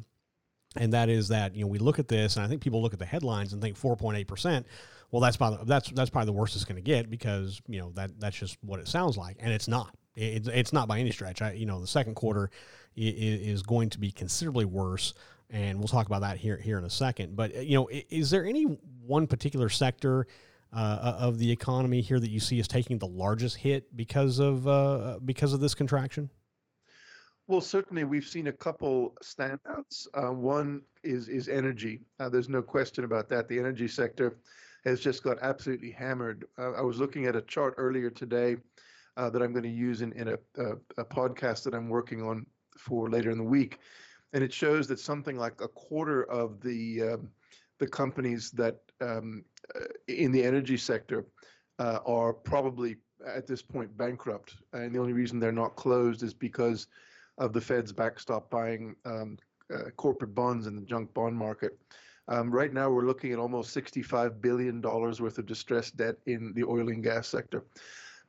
And 0.76 0.92
that 0.94 1.08
is 1.08 1.28
that 1.28 1.54
you 1.54 1.62
know 1.62 1.68
we 1.68 1.78
look 1.78 1.98
at 1.98 2.08
this 2.08 2.36
and 2.36 2.44
i 2.46 2.48
think 2.48 2.62
people 2.62 2.80
look 2.80 2.94
at 2.94 2.98
the 2.98 3.04
headlines 3.04 3.52
and 3.52 3.60
think 3.60 3.78
4.8% 3.78 4.64
well 5.12 5.20
that's 5.20 5.36
probably 5.36 5.58
that's 5.66 5.90
that's 5.90 6.10
probably 6.10 6.26
the 6.26 6.32
worst 6.32 6.56
it's 6.56 6.64
going 6.64 6.76
to 6.76 6.82
get 6.82 7.08
because 7.08 7.60
you 7.68 7.78
know 7.78 7.92
that 7.92 8.18
that's 8.18 8.36
just 8.36 8.56
what 8.62 8.80
it 8.80 8.88
sounds 8.88 9.16
like. 9.16 9.36
And 9.38 9.52
it's 9.52 9.68
not. 9.68 9.94
It, 10.16 10.48
it's 10.48 10.72
not 10.72 10.88
by 10.88 10.98
any 10.98 11.12
stretch. 11.12 11.40
I, 11.40 11.52
you 11.52 11.66
know 11.66 11.80
the 11.80 11.86
second 11.86 12.14
quarter 12.14 12.50
is, 12.96 13.62
going 13.62 13.88
to 13.90 13.98
be 13.98 14.10
considerably 14.10 14.66
worse. 14.66 15.14
And 15.48 15.78
we'll 15.78 15.88
talk 15.88 16.06
about 16.06 16.22
that 16.22 16.38
here 16.38 16.56
here 16.56 16.78
in 16.78 16.84
a 16.84 16.90
second. 16.90 17.36
But 17.36 17.64
you 17.64 17.76
know 17.76 17.88
is 17.90 18.30
there 18.30 18.44
any 18.44 18.64
one 19.06 19.26
particular 19.26 19.68
sector 19.68 20.26
uh, 20.72 21.16
of 21.18 21.38
the 21.38 21.50
economy 21.50 22.00
here 22.00 22.18
that 22.18 22.30
you 22.30 22.40
see 22.40 22.58
is 22.58 22.66
taking 22.66 22.98
the 22.98 23.06
largest 23.06 23.58
hit 23.58 23.94
because 23.94 24.38
of 24.38 24.66
uh, 24.66 25.18
because 25.24 25.52
of 25.52 25.60
this 25.60 25.74
contraction 25.74 26.30
well, 27.48 27.60
certainly 27.60 28.04
we've 28.04 28.26
seen 28.26 28.46
a 28.46 28.52
couple 28.52 29.14
standouts. 29.22 30.06
Uh, 30.14 30.32
one 30.32 30.82
is 31.02 31.28
is 31.28 31.48
energy. 31.48 32.00
Uh, 32.20 32.28
there's 32.28 32.48
no 32.48 32.62
question 32.62 33.04
about 33.04 33.28
that. 33.30 33.48
The 33.48 33.58
energy 33.58 33.88
sector 33.88 34.38
has 34.84 35.00
just 35.00 35.22
got 35.22 35.38
absolutely 35.42 35.90
hammered. 35.90 36.44
Uh, 36.58 36.72
I 36.72 36.82
was 36.82 36.98
looking 36.98 37.26
at 37.26 37.36
a 37.36 37.42
chart 37.42 37.74
earlier 37.76 38.10
today 38.10 38.56
uh, 39.16 39.30
that 39.30 39.42
I'm 39.42 39.52
going 39.52 39.64
to 39.64 39.68
use 39.68 40.02
in 40.02 40.12
in 40.12 40.28
a, 40.28 40.38
a, 40.56 40.72
a 40.98 41.04
podcast 41.04 41.64
that 41.64 41.74
I'm 41.74 41.88
working 41.88 42.22
on 42.22 42.46
for 42.78 43.10
later 43.10 43.30
in 43.30 43.38
the 43.38 43.44
week, 43.44 43.78
and 44.32 44.42
it 44.42 44.52
shows 44.52 44.86
that 44.88 45.00
something 45.00 45.36
like 45.36 45.60
a 45.60 45.68
quarter 45.68 46.24
of 46.30 46.60
the 46.60 47.02
um, 47.02 47.28
the 47.80 47.88
companies 47.88 48.52
that 48.52 48.78
um, 49.00 49.44
uh, 49.74 49.80
in 50.06 50.30
the 50.30 50.42
energy 50.42 50.76
sector 50.76 51.26
uh, 51.80 51.98
are 52.06 52.32
probably 52.32 52.96
at 53.26 53.46
this 53.46 53.62
point 53.62 53.96
bankrupt, 53.96 54.54
and 54.72 54.94
the 54.94 54.98
only 55.00 55.12
reason 55.12 55.40
they're 55.40 55.52
not 55.52 55.74
closed 55.74 56.22
is 56.22 56.34
because 56.34 56.86
of 57.38 57.52
the 57.52 57.60
Fed's 57.60 57.92
backstop 57.92 58.50
buying 58.50 58.94
um, 59.04 59.38
uh, 59.72 59.90
corporate 59.96 60.34
bonds 60.34 60.66
in 60.66 60.76
the 60.76 60.82
junk 60.82 61.12
bond 61.14 61.36
market. 61.36 61.78
Um, 62.28 62.50
right 62.50 62.72
now, 62.72 62.90
we're 62.90 63.06
looking 63.06 63.32
at 63.32 63.38
almost 63.38 63.76
$65 63.76 64.40
billion 64.40 64.80
worth 64.80 65.38
of 65.38 65.46
distressed 65.46 65.96
debt 65.96 66.16
in 66.26 66.52
the 66.54 66.64
oil 66.64 66.88
and 66.88 67.02
gas 67.02 67.26
sector. 67.26 67.64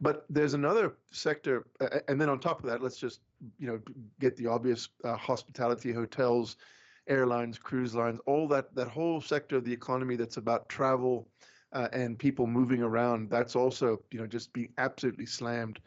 But 0.01 0.25
there's 0.29 0.53
another 0.53 0.95
sector, 1.11 1.67
uh, 1.79 1.99
and 2.07 2.19
then 2.19 2.27
on 2.27 2.39
top 2.39 2.59
of 2.59 2.69
that, 2.69 2.81
let's 2.81 2.97
just 2.97 3.21
you 3.57 3.67
know 3.67 3.79
get 4.19 4.35
the 4.35 4.47
obvious: 4.47 4.89
uh, 5.03 5.15
hospitality, 5.15 5.93
hotels, 5.93 6.57
airlines, 7.07 7.57
cruise 7.57 7.95
lines, 7.95 8.19
all 8.25 8.47
that 8.49 8.73
that 8.75 8.87
whole 8.87 9.21
sector 9.21 9.57
of 9.57 9.63
the 9.63 9.71
economy 9.71 10.15
that's 10.15 10.37
about 10.37 10.67
travel 10.67 11.29
uh, 11.71 11.87
and 11.93 12.19
people 12.19 12.47
moving 12.47 12.81
around. 12.81 13.29
That's 13.29 13.55
also 13.55 14.01
you 14.11 14.19
know 14.19 14.27
just 14.27 14.51
being 14.51 14.73
absolutely 14.77 15.25
slammed. 15.25 15.79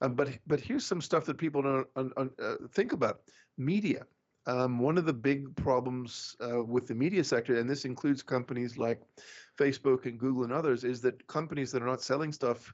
Um, 0.00 0.14
but 0.14 0.28
but 0.46 0.60
here's 0.60 0.86
some 0.86 1.00
stuff 1.00 1.24
that 1.26 1.38
people 1.38 1.62
don't 1.62 2.12
uh, 2.16 2.54
think 2.72 2.92
about: 2.92 3.20
media. 3.56 4.06
Um, 4.46 4.78
one 4.78 4.96
of 4.96 5.04
the 5.04 5.12
big 5.12 5.54
problems 5.56 6.34
uh, 6.40 6.64
with 6.64 6.86
the 6.86 6.94
media 6.94 7.22
sector, 7.22 7.58
and 7.58 7.68
this 7.68 7.84
includes 7.84 8.22
companies 8.22 8.78
like 8.78 9.02
Facebook 9.58 10.06
and 10.06 10.18
Google 10.18 10.44
and 10.44 10.52
others, 10.52 10.84
is 10.84 11.02
that 11.02 11.26
companies 11.26 11.70
that 11.72 11.82
are 11.82 11.86
not 11.86 12.00
selling 12.00 12.32
stuff 12.32 12.72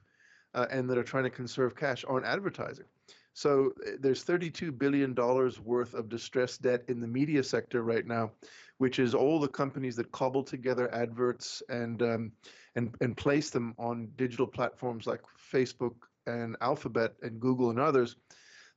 uh, 0.53 0.67
and 0.71 0.89
that 0.89 0.97
are 0.97 1.03
trying 1.03 1.25
to 1.25 1.29
conserve 1.29 1.75
cash 1.75 2.05
aren't 2.07 2.25
advertising. 2.25 2.85
So 3.33 3.73
uh, 3.85 3.91
there's 3.99 4.23
32 4.23 4.71
billion 4.71 5.13
dollars 5.13 5.59
worth 5.59 5.93
of 5.93 6.07
distressed 6.07 6.61
debt 6.61 6.83
in 6.87 7.01
the 7.01 7.07
media 7.07 7.43
sector 7.43 7.83
right 7.83 8.07
now, 8.07 8.31
which 8.77 8.97
is 8.97 9.13
all 9.13 9.41
the 9.41 9.49
companies 9.49 9.97
that 9.97 10.11
cobble 10.13 10.43
together 10.43 10.93
adverts 10.95 11.61
and 11.67 12.01
um, 12.01 12.31
and 12.75 12.95
and 13.01 13.17
place 13.17 13.49
them 13.49 13.75
on 13.77 14.09
digital 14.15 14.47
platforms 14.47 15.05
like 15.05 15.21
Facebook, 15.51 15.95
and 16.25 16.55
Alphabet 16.61 17.13
and 17.21 17.39
Google 17.39 17.69
and 17.69 17.79
others, 17.79 18.15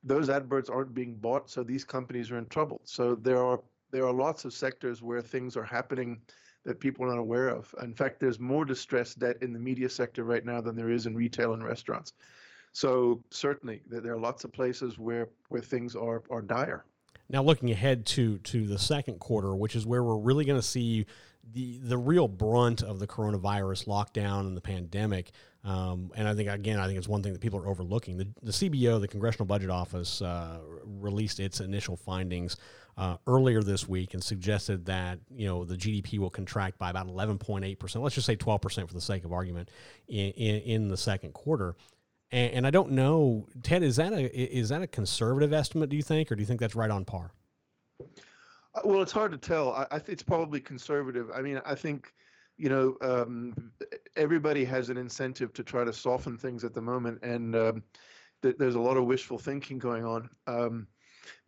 those 0.04 0.28
adverts 0.28 0.70
aren't 0.70 0.94
being 0.94 1.16
bought, 1.16 1.50
so 1.50 1.62
these 1.62 1.84
companies 1.84 2.30
are 2.30 2.38
in 2.38 2.46
trouble. 2.46 2.80
So 2.84 3.14
there 3.14 3.42
are 3.42 3.60
there 3.90 4.06
are 4.06 4.12
lots 4.12 4.44
of 4.44 4.52
sectors 4.52 5.02
where 5.02 5.22
things 5.22 5.56
are 5.56 5.64
happening 5.64 6.20
that 6.64 6.78
people 6.78 7.04
are 7.04 7.08
not 7.08 7.18
aware 7.18 7.48
of. 7.48 7.74
In 7.82 7.94
fact, 7.94 8.20
there's 8.20 8.38
more 8.38 8.64
distressed 8.64 9.18
debt 9.18 9.38
in 9.40 9.52
the 9.52 9.58
media 9.58 9.88
sector 9.88 10.24
right 10.24 10.44
now 10.44 10.60
than 10.60 10.76
there 10.76 10.90
is 10.90 11.06
in 11.06 11.14
retail 11.14 11.54
and 11.54 11.64
restaurants. 11.64 12.12
So 12.72 13.24
certainly, 13.30 13.80
there 13.88 14.12
are 14.12 14.18
lots 14.18 14.44
of 14.44 14.52
places 14.52 14.98
where 14.98 15.28
where 15.48 15.62
things 15.62 15.96
are 15.96 16.22
are 16.30 16.42
dire. 16.42 16.84
Now, 17.30 17.42
looking 17.42 17.70
ahead 17.70 18.06
to 18.06 18.38
to 18.38 18.66
the 18.66 18.78
second 18.78 19.20
quarter, 19.20 19.54
which 19.54 19.74
is 19.74 19.86
where 19.86 20.02
we're 20.02 20.18
really 20.18 20.44
going 20.44 20.60
to 20.60 20.66
see 20.66 21.06
the 21.52 21.78
the 21.78 21.98
real 21.98 22.28
brunt 22.28 22.82
of 22.82 22.98
the 22.98 23.06
coronavirus 23.06 23.86
lockdown 23.86 24.40
and 24.40 24.56
the 24.56 24.60
pandemic. 24.60 25.32
Um, 25.68 26.10
and 26.16 26.26
I 26.26 26.34
think 26.34 26.48
again, 26.48 26.78
I 26.78 26.86
think 26.86 26.96
it's 26.96 27.08
one 27.08 27.22
thing 27.22 27.34
that 27.34 27.42
people 27.42 27.60
are 27.60 27.66
overlooking. 27.66 28.16
The, 28.16 28.26
the 28.42 28.52
CBO, 28.52 28.98
the 28.98 29.08
Congressional 29.08 29.44
Budget 29.44 29.68
Office, 29.68 30.22
uh, 30.22 30.60
released 30.82 31.40
its 31.40 31.60
initial 31.60 31.94
findings 31.94 32.56
uh, 32.96 33.18
earlier 33.26 33.62
this 33.62 33.86
week 33.86 34.14
and 34.14 34.24
suggested 34.24 34.86
that 34.86 35.18
you 35.30 35.46
know 35.46 35.66
the 35.66 35.76
GDP 35.76 36.18
will 36.18 36.30
contract 36.30 36.78
by 36.78 36.88
about 36.88 37.06
11.8 37.06 37.78
percent. 37.78 38.02
Let's 38.02 38.14
just 38.14 38.26
say 38.26 38.34
12 38.34 38.60
percent 38.62 38.88
for 38.88 38.94
the 38.94 39.00
sake 39.00 39.26
of 39.26 39.32
argument 39.32 39.70
in, 40.08 40.30
in, 40.30 40.60
in 40.62 40.88
the 40.88 40.96
second 40.96 41.34
quarter. 41.34 41.76
And, 42.30 42.54
and, 42.54 42.66
I 42.66 42.70
don't 42.70 42.92
know, 42.92 43.46
Ted, 43.62 43.82
is 43.82 43.96
that 43.96 44.14
a 44.14 44.34
is 44.34 44.70
that 44.70 44.80
a 44.80 44.86
conservative 44.86 45.52
estimate? 45.52 45.90
Do 45.90 45.96
you 45.96 46.02
think, 46.02 46.32
or 46.32 46.34
do 46.34 46.40
you 46.40 46.46
think 46.46 46.60
that's 46.60 46.74
right 46.74 46.90
on 46.90 47.04
par? 47.04 47.32
Uh, 48.00 48.80
well, 48.84 49.02
it's 49.02 49.12
hard 49.12 49.32
to 49.32 49.38
tell. 49.38 49.72
I, 49.72 49.86
I 49.90 49.98
think 49.98 50.10
it's 50.10 50.22
probably 50.22 50.60
conservative. 50.60 51.30
I 51.34 51.42
mean, 51.42 51.60
I 51.66 51.74
think, 51.74 52.12
you 52.56 52.70
know, 52.70 52.96
um, 53.02 53.70
everybody 54.18 54.64
has 54.64 54.90
an 54.90 54.98
incentive 54.98 55.52
to 55.54 55.64
try 55.64 55.84
to 55.84 55.92
soften 55.92 56.36
things 56.36 56.64
at 56.64 56.74
the 56.74 56.82
moment, 56.82 57.22
and 57.22 57.56
um, 57.56 57.82
th- 58.42 58.56
there's 58.58 58.74
a 58.74 58.80
lot 58.80 58.96
of 58.96 59.04
wishful 59.06 59.38
thinking 59.38 59.78
going 59.78 60.04
on. 60.04 60.28
Um, 60.46 60.86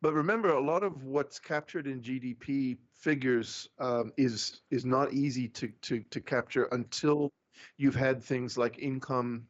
but 0.03 0.15
remember, 0.15 0.51
a 0.51 0.61
lot 0.61 0.83
of 0.83 1.05
what's 1.05 1.39
captured 1.39 1.87
in 1.87 2.03
GDP 2.03 2.79
figures 2.95 3.69
um, 3.79 4.13
is 4.17 4.63
is 4.71 4.85
not 4.85 5.13
easy 5.13 5.49
to 5.49 5.69
to 5.83 6.01
to 6.11 6.21
capture 6.21 6.65
until 6.73 7.31
you've 7.77 7.95
had 7.95 8.23
things 8.23 8.57
like 8.57 8.79
income 8.79 9.47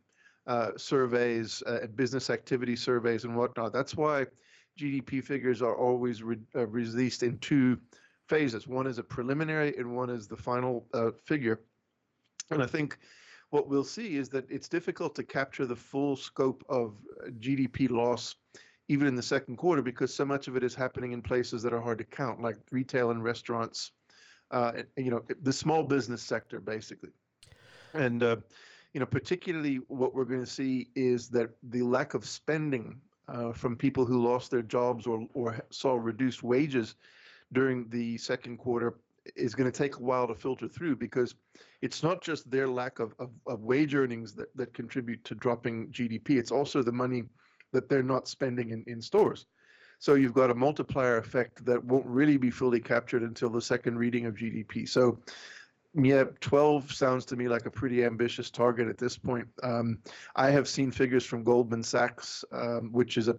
uh, 0.46 0.70
surveys, 0.76 1.62
uh, 1.66 1.86
business 1.94 2.30
activity 2.30 2.76
surveys, 2.76 3.24
and 3.24 3.36
whatnot. 3.36 3.72
That's 3.72 3.96
why 3.96 4.26
GDP 4.78 5.22
figures 5.22 5.62
are 5.62 5.76
always 5.76 6.22
re- 6.22 6.36
uh, 6.56 6.66
released 6.66 7.22
in 7.22 7.38
two 7.38 7.78
phases. 8.28 8.66
One 8.66 8.86
is 8.86 8.98
a 8.98 9.02
preliminary, 9.04 9.76
and 9.76 9.94
one 9.94 10.10
is 10.10 10.26
the 10.26 10.36
final 10.36 10.86
uh, 10.94 11.10
figure. 11.24 11.60
And 12.50 12.62
I 12.62 12.66
think 12.66 12.98
what 13.50 13.68
we'll 13.68 13.84
see 13.84 14.16
is 14.16 14.28
that 14.30 14.50
it's 14.50 14.68
difficult 14.68 15.14
to 15.16 15.22
capture 15.22 15.66
the 15.66 15.76
full 15.76 16.16
scope 16.16 16.64
of 16.68 16.96
uh, 17.22 17.30
GDP 17.30 17.90
loss 17.90 18.36
even 18.88 19.06
in 19.06 19.14
the 19.14 19.22
second 19.22 19.56
quarter 19.56 19.82
because 19.82 20.12
so 20.12 20.24
much 20.24 20.48
of 20.48 20.56
it 20.56 20.64
is 20.64 20.74
happening 20.74 21.12
in 21.12 21.22
places 21.22 21.62
that 21.62 21.72
are 21.72 21.80
hard 21.80 21.98
to 21.98 22.04
count, 22.04 22.42
like 22.42 22.56
retail 22.72 23.12
and 23.12 23.22
restaurants, 23.22 23.92
uh, 24.50 24.72
you 24.96 25.12
know, 25.12 25.22
the 25.42 25.52
small 25.52 25.84
business 25.84 26.22
sector 26.22 26.58
basically. 26.58 27.10
And 27.94 28.22
uh, 28.22 28.36
you 28.92 28.98
know, 28.98 29.06
particularly 29.06 29.76
what 29.86 30.12
we're 30.12 30.24
going 30.24 30.44
to 30.44 30.50
see 30.50 30.88
is 30.96 31.28
that 31.28 31.50
the 31.62 31.82
lack 31.82 32.14
of 32.14 32.26
spending 32.26 33.00
uh, 33.28 33.52
from 33.52 33.76
people 33.76 34.04
who 34.04 34.26
lost 34.26 34.50
their 34.50 34.62
jobs 34.62 35.06
or 35.06 35.24
or 35.34 35.64
saw 35.70 35.94
reduced 35.94 36.42
wages 36.42 36.96
during 37.52 37.88
the 37.90 38.18
second 38.18 38.58
quarter 38.58 38.94
is 39.36 39.54
going 39.54 39.70
to 39.70 39.76
take 39.76 39.96
a 39.96 40.02
while 40.02 40.26
to 40.26 40.34
filter 40.34 40.68
through 40.68 40.96
because 40.96 41.34
it's 41.82 42.02
not 42.02 42.22
just 42.22 42.50
their 42.50 42.68
lack 42.68 42.98
of, 42.98 43.14
of, 43.18 43.30
of 43.46 43.62
wage 43.62 43.94
earnings 43.94 44.34
that, 44.34 44.54
that 44.56 44.74
contribute 44.74 45.24
to 45.24 45.34
dropping 45.34 45.88
GDP. 45.88 46.30
It's 46.38 46.50
also 46.50 46.82
the 46.82 46.92
money 46.92 47.24
that 47.72 47.88
they're 47.88 48.02
not 48.02 48.28
spending 48.28 48.70
in, 48.70 48.84
in 48.86 49.00
stores. 49.00 49.46
So 49.98 50.14
you've 50.14 50.34
got 50.34 50.50
a 50.50 50.54
multiplier 50.54 51.18
effect 51.18 51.64
that 51.66 51.84
won't 51.84 52.06
really 52.06 52.38
be 52.38 52.50
fully 52.50 52.80
captured 52.80 53.22
until 53.22 53.50
the 53.50 53.60
second 53.60 53.98
reading 53.98 54.26
of 54.26 54.34
GDP. 54.34 54.88
So 54.88 55.18
yeah, 55.94 56.24
12 56.40 56.92
sounds 56.92 57.24
to 57.26 57.36
me 57.36 57.48
like 57.48 57.66
a 57.66 57.70
pretty 57.70 58.04
ambitious 58.04 58.50
target 58.50 58.88
at 58.88 58.98
this 58.98 59.18
point. 59.18 59.48
Um, 59.62 59.98
I 60.36 60.50
have 60.50 60.68
seen 60.68 60.90
figures 60.90 61.24
from 61.24 61.42
Goldman 61.42 61.82
Sachs, 61.82 62.44
um, 62.52 62.90
which 62.92 63.16
is 63.16 63.28
a, 63.28 63.36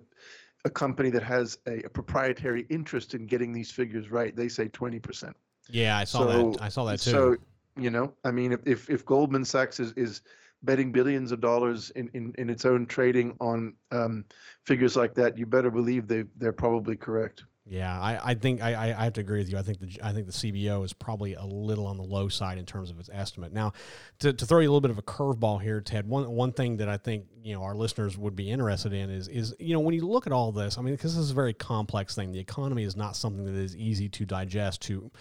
a 0.65 0.69
company 0.69 1.10
that 1.12 1.24
has 1.24 1.57
a, 1.65 1.83
a, 1.83 1.89
proprietary 1.89 2.65
interest 2.69 3.15
in 3.15 3.25
getting 3.25 3.53
these 3.53 3.71
figures 3.71 4.12
right. 4.12 4.36
They 4.36 4.50
say 4.50 4.67
20%. 4.67 5.33
Yeah, 5.72 5.98
I 5.98 6.04
saw 6.04 6.20
so, 6.20 6.51
that. 6.51 6.62
I 6.62 6.70
saw 6.70 6.86
that 6.86 7.00
too. 7.00 7.12
So, 7.12 7.38
you 7.78 7.90
know, 7.90 8.13
I 8.24 8.32
mean, 8.32 8.51
if, 8.51 8.60
if, 8.66 8.90
if 8.90 9.06
Goldman 9.06 9.46
Sachs 9.46 9.80
is, 9.80 9.94
is 9.94 10.22
betting 10.63 10.92
billions 10.92 11.32
of 11.32 11.42
dollars 11.42 11.90
in, 11.92 12.10
in, 12.13 12.34
in 12.38 12.50
its 12.50 12.66
own 12.66 12.86
trading 12.86 13.36
on 13.40 13.74
um, 13.92 14.25
figures 14.66 14.96
like 14.96 15.13
that, 15.16 15.38
you 15.38 15.46
better 15.46 15.72
believe 15.72 16.08
they 16.08 16.24
they're 16.38 16.54
probably 16.54 16.96
correct. 16.96 17.44
Yeah, 17.68 17.98
I, 18.01 18.32
I 18.32 18.34
think 18.34 18.62
I, 18.62 18.92
I 18.92 19.04
have 19.04 19.13
to 19.13 19.22
agree 19.22 19.38
with 19.38 19.50
you. 19.50 19.58
I 19.58 19.62
think 19.62 19.80
the 19.80 20.00
I 20.04 20.12
think 20.12 20.25
the 20.25 20.34
CBO 20.34 20.84
is 20.84 20.94
probably 20.94 21.36
a 21.36 21.46
little 21.46 21.86
on 21.86 21.96
the 21.96 22.04
low 22.04 22.28
side 22.28 22.58
in 22.58 22.66
terms 22.66 22.90
of 22.90 23.00
its 23.00 23.10
estimate. 23.13 23.54
Now, 23.54 23.74
to, 24.20 24.34
to 24.34 24.46
throw 24.46 24.60
you 24.60 24.70
a 24.70 24.72
little 24.72 24.82
bit 24.82 24.92
of 24.92 24.98
a 24.98 25.04
curveball 25.04 25.62
here, 25.62 25.80
Ted. 25.80 26.10
One 26.10 26.30
one 26.32 26.54
thing 26.54 26.78
that 26.78 26.90
I 26.90 26.98
think 26.98 27.25
you 27.44 27.54
know 27.54 27.62
our 27.62 27.75
listeners 27.75 28.18
would 28.18 28.36
be 28.36 28.50
interested 28.50 28.94
in 28.94 29.12
is 29.12 29.28
is 29.28 29.56
you 29.60 29.74
know 29.74 29.80
when 29.80 29.94
you 29.94 30.08
look 30.08 30.25
at 30.25 30.34
all 30.34 30.51
this. 30.51 30.80
I 30.80 30.82
mean, 30.82 30.96
because 30.96 31.16
this 31.16 31.24
is 31.24 31.32
a 31.32 31.36
very 31.36 31.54
complex 31.54 32.16
thing. 32.16 32.32
The 32.32 32.40
economy 32.40 32.84
is 32.84 32.96
not 32.96 33.16
something 33.16 33.46
that 33.46 33.56
is 33.56 33.75
easy 33.75 34.10
to 34.10 34.25
digest 34.25 34.82
to 34.84 35.12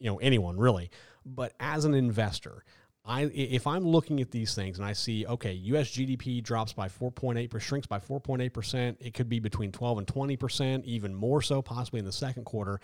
you 0.00 0.10
know 0.10 0.16
anyone 0.18 0.58
really. 0.58 0.90
But 1.24 1.52
as 1.60 1.84
an 1.84 1.94
investor, 1.94 2.64
I 3.04 3.22
if 3.34 3.66
I'm 3.66 3.86
looking 3.86 4.20
at 4.20 4.30
these 4.30 4.54
things 4.54 4.78
and 4.78 4.86
I 4.86 4.92
see 4.92 5.26
okay, 5.26 5.52
U.S. 5.52 5.90
GDP 5.90 6.42
drops 6.42 6.72
by 6.72 6.88
4.8 6.88 7.60
shrinks 7.60 7.86
by 7.86 7.98
4.8 7.98 8.52
percent. 8.52 8.98
It 9.00 9.14
could 9.14 9.28
be 9.28 9.38
between 9.38 9.70
12 9.70 9.98
and 9.98 10.08
20 10.08 10.36
percent, 10.36 10.84
even 10.84 11.14
more 11.14 11.42
so, 11.42 11.62
possibly 11.62 12.00
in 12.00 12.06
the 12.06 12.12
second 12.12 12.44
quarter. 12.44 12.80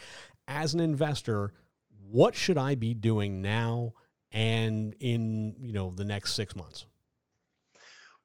As 0.46 0.74
an 0.74 0.80
investor, 0.80 1.52
what 2.10 2.34
should 2.34 2.58
I 2.58 2.76
be 2.76 2.94
doing 2.94 3.42
now 3.42 3.94
and 4.32 4.94
in 5.00 5.56
you 5.60 5.72
know 5.72 5.90
the 5.90 6.04
next 6.04 6.34
six 6.34 6.54
months? 6.54 6.86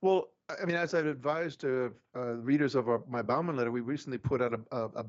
Well, 0.01 0.29
I 0.62 0.65
mean, 0.65 0.75
as 0.75 0.93
I've 0.93 1.05
advised 1.05 1.63
uh, 1.63 1.89
uh, 2.15 2.33
readers 2.36 2.75
of 2.75 2.89
our, 2.89 3.03
my 3.07 3.21
Bauman 3.21 3.55
letter, 3.55 3.71
we 3.71 3.81
recently 3.81 4.17
put 4.17 4.41
out 4.41 4.60
a, 4.71 4.77
a, 4.77 5.05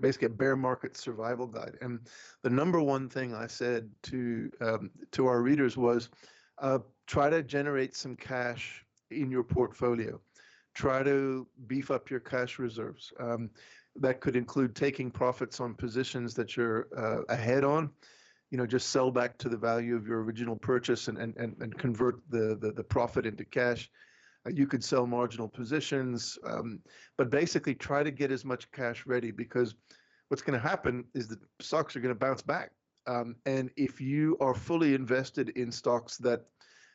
basically 0.00 0.26
a 0.26 0.30
bear 0.30 0.56
market 0.56 0.96
survival 0.96 1.46
guide. 1.46 1.76
And 1.80 2.00
the 2.42 2.50
number 2.50 2.80
one 2.80 3.08
thing 3.08 3.34
I 3.34 3.46
said 3.46 3.90
to 4.04 4.50
um, 4.60 4.90
to 5.12 5.26
our 5.26 5.42
readers 5.42 5.76
was, 5.76 6.10
uh, 6.58 6.78
try 7.06 7.30
to 7.30 7.42
generate 7.42 7.96
some 7.96 8.16
cash 8.16 8.84
in 9.10 9.30
your 9.30 9.44
portfolio. 9.44 10.20
Try 10.74 11.02
to 11.02 11.46
beef 11.66 11.90
up 11.90 12.10
your 12.10 12.20
cash 12.20 12.58
reserves. 12.58 13.12
Um, 13.18 13.50
that 13.96 14.20
could 14.20 14.36
include 14.36 14.76
taking 14.76 15.10
profits 15.10 15.60
on 15.60 15.74
positions 15.74 16.34
that 16.34 16.56
you're 16.56 16.86
uh, 16.96 17.22
ahead 17.28 17.64
on. 17.64 17.90
You 18.50 18.58
know, 18.58 18.66
just 18.66 18.90
sell 18.90 19.10
back 19.10 19.36
to 19.38 19.48
the 19.48 19.56
value 19.56 19.96
of 19.96 20.06
your 20.06 20.22
original 20.22 20.56
purchase 20.56 21.08
and 21.08 21.18
and, 21.18 21.36
and, 21.36 21.56
and 21.60 21.76
convert 21.76 22.20
the, 22.30 22.56
the 22.60 22.72
the 22.72 22.84
profit 22.84 23.26
into 23.26 23.44
cash 23.44 23.90
you 24.52 24.66
could 24.66 24.84
sell 24.84 25.06
marginal 25.06 25.48
positions, 25.48 26.38
um, 26.44 26.80
but 27.16 27.30
basically 27.30 27.74
try 27.74 28.02
to 28.02 28.10
get 28.10 28.30
as 28.30 28.44
much 28.44 28.70
cash 28.72 29.06
ready 29.06 29.30
because 29.30 29.74
what's 30.28 30.42
going 30.42 30.58
to 30.60 30.68
happen 30.68 31.04
is 31.14 31.28
the 31.28 31.38
stocks 31.60 31.96
are 31.96 32.00
going 32.00 32.14
to 32.14 32.18
bounce 32.18 32.42
back. 32.42 32.70
Um, 33.06 33.36
and 33.46 33.70
if 33.76 34.00
you 34.00 34.36
are 34.40 34.54
fully 34.54 34.94
invested 34.94 35.50
in 35.50 35.72
stocks 35.72 36.18
that 36.18 36.42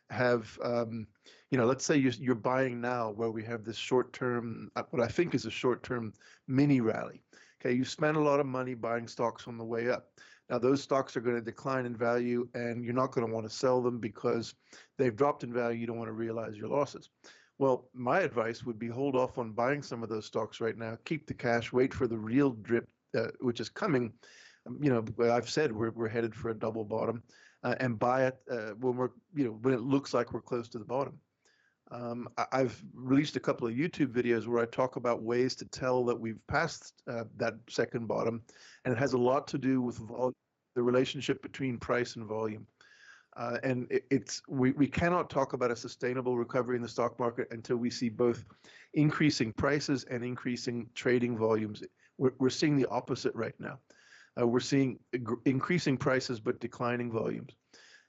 have, 0.10 0.58
um, 0.64 1.08
you 1.50 1.58
know, 1.58 1.66
let's 1.66 1.86
say 1.86 1.98
you're, 1.98 2.14
you're, 2.14 2.36
buying 2.36 2.80
now 2.80 3.12
where 3.12 3.32
we 3.32 3.44
have 3.44 3.64
this 3.64 3.78
short 3.78 4.14
term, 4.14 4.70
uh, 4.76 4.84
what 4.92 5.02
I 5.02 5.08
think 5.08 5.34
is 5.34 5.46
a 5.46 5.52
short 5.52 5.82
term 5.82 6.14
mini 6.48 6.82
rally. 6.82 7.24
Okay, 7.60 7.74
you 7.74 7.84
spend 7.84 8.18
a 8.18 8.22
lot 8.22 8.40
of 8.40 8.46
money 8.46 8.76
buying 8.76 9.08
stocks 9.08 9.48
on 9.48 9.58
the 9.58 9.64
way 9.64 9.90
up. 9.90 10.10
Now, 10.50 10.60
those 10.60 10.84
stocks 10.84 11.16
are 11.16 11.22
going 11.22 11.38
to 11.38 11.42
decline 11.42 11.86
in 11.86 11.96
value, 11.96 12.48
and 12.54 12.84
you're 12.84 12.94
not 12.94 13.12
going 13.12 13.26
to 13.26 13.34
want 13.34 13.50
to 13.50 13.56
sell 13.56 13.82
them 13.82 14.00
because 14.00 14.54
they've 14.98 15.16
dropped 15.16 15.44
in 15.44 15.54
value. 15.54 15.80
You 15.80 15.88
don't 15.88 15.98
want 15.98 16.10
to 16.10 16.14
realize 16.14 16.58
your 16.58 16.68
losses. 16.68 17.10
Well, 17.60 17.90
my 17.94 18.20
advice 18.22 18.64
would 18.64 18.80
be 18.80 18.88
hold 18.88 19.16
off 19.16 19.38
on 19.38 19.52
buying 19.52 19.84
some 19.84 20.04
of 20.04 20.10
those 20.10 20.26
stocks 20.26 20.60
right 20.60 20.78
now. 20.78 20.98
Keep 21.06 21.28
the 21.28 21.34
cash. 21.34 21.72
Wait 21.72 21.94
for 21.94 22.08
the 22.08 22.18
real 22.18 22.52
drip, 22.52 22.88
uh, 23.16 23.28
which 23.40 23.60
is 23.60 23.70
coming. 23.70 24.12
Um, 24.66 24.80
you 24.82 24.90
know, 24.90 25.32
I've 25.32 25.50
said 25.50 25.72
we're 25.72 25.92
we're 25.92 26.08
headed 26.08 26.34
for 26.34 26.50
a 26.50 26.56
double 26.58 26.84
bottom, 26.84 27.22
uh, 27.64 27.76
and 27.80 28.00
buy 28.00 28.26
it 28.26 28.38
uh, 28.50 28.72
when 28.80 28.96
we're 28.96 29.12
you 29.36 29.46
know 29.46 29.60
when 29.62 29.74
it 29.74 29.82
looks 29.82 30.14
like 30.14 30.34
we're 30.34 30.42
close 30.42 30.68
to 30.70 30.80
the 30.80 30.86
bottom. 30.86 31.20
Um, 31.92 32.28
I've 32.52 32.84
released 32.96 33.36
a 33.36 33.40
couple 33.40 33.68
of 33.68 33.74
YouTube 33.76 34.08
videos 34.08 34.48
where 34.48 34.64
I 34.64 34.66
talk 34.66 34.96
about 34.96 35.22
ways 35.22 35.56
to 35.58 35.66
tell 35.66 36.04
that 36.06 36.20
we've 36.20 36.40
passed 36.48 36.94
uh, 37.08 37.26
that 37.38 37.54
second 37.70 38.08
bottom, 38.08 38.42
and 38.84 38.94
it 38.94 38.98
has 38.98 39.14
a 39.14 39.18
lot 39.18 39.48
to 39.50 39.60
do 39.60 39.80
with 39.80 39.98
vol- 39.98 40.34
the 40.76 40.82
relationship 40.82 41.44
between 41.44 41.78
price 41.78 42.16
and 42.16 42.26
volume. 42.26 42.66
Uh, 43.36 43.58
and 43.64 43.88
it, 43.90 44.06
it's 44.12 44.42
we, 44.48 44.72
we 44.74 44.88
cannot 44.88 45.30
talk 45.30 45.54
about 45.54 45.72
a 45.72 45.76
sustainable 45.76 46.38
recovery 46.38 46.76
in 46.76 46.82
the 46.82 46.90
stock 46.90 47.20
market 47.20 47.48
until 47.52 47.78
we 47.78 47.90
see 47.90 48.10
both 48.10 48.46
increasing 48.94 49.52
prices 49.54 50.04
and 50.06 50.24
increasing 50.24 50.88
trading 50.94 51.38
volumes. 51.38 51.84
We're, 52.18 52.34
we're 52.40 52.50
seeing 52.50 52.76
the 52.76 52.88
opposite 52.90 53.34
right 53.36 53.56
now. 53.60 53.80
Uh, 54.40 54.48
we're 54.48 54.60
seeing 54.60 55.00
increasing 55.46 55.98
prices 55.98 56.40
but 56.40 56.60
declining 56.60 57.12
volumes. 57.12 57.54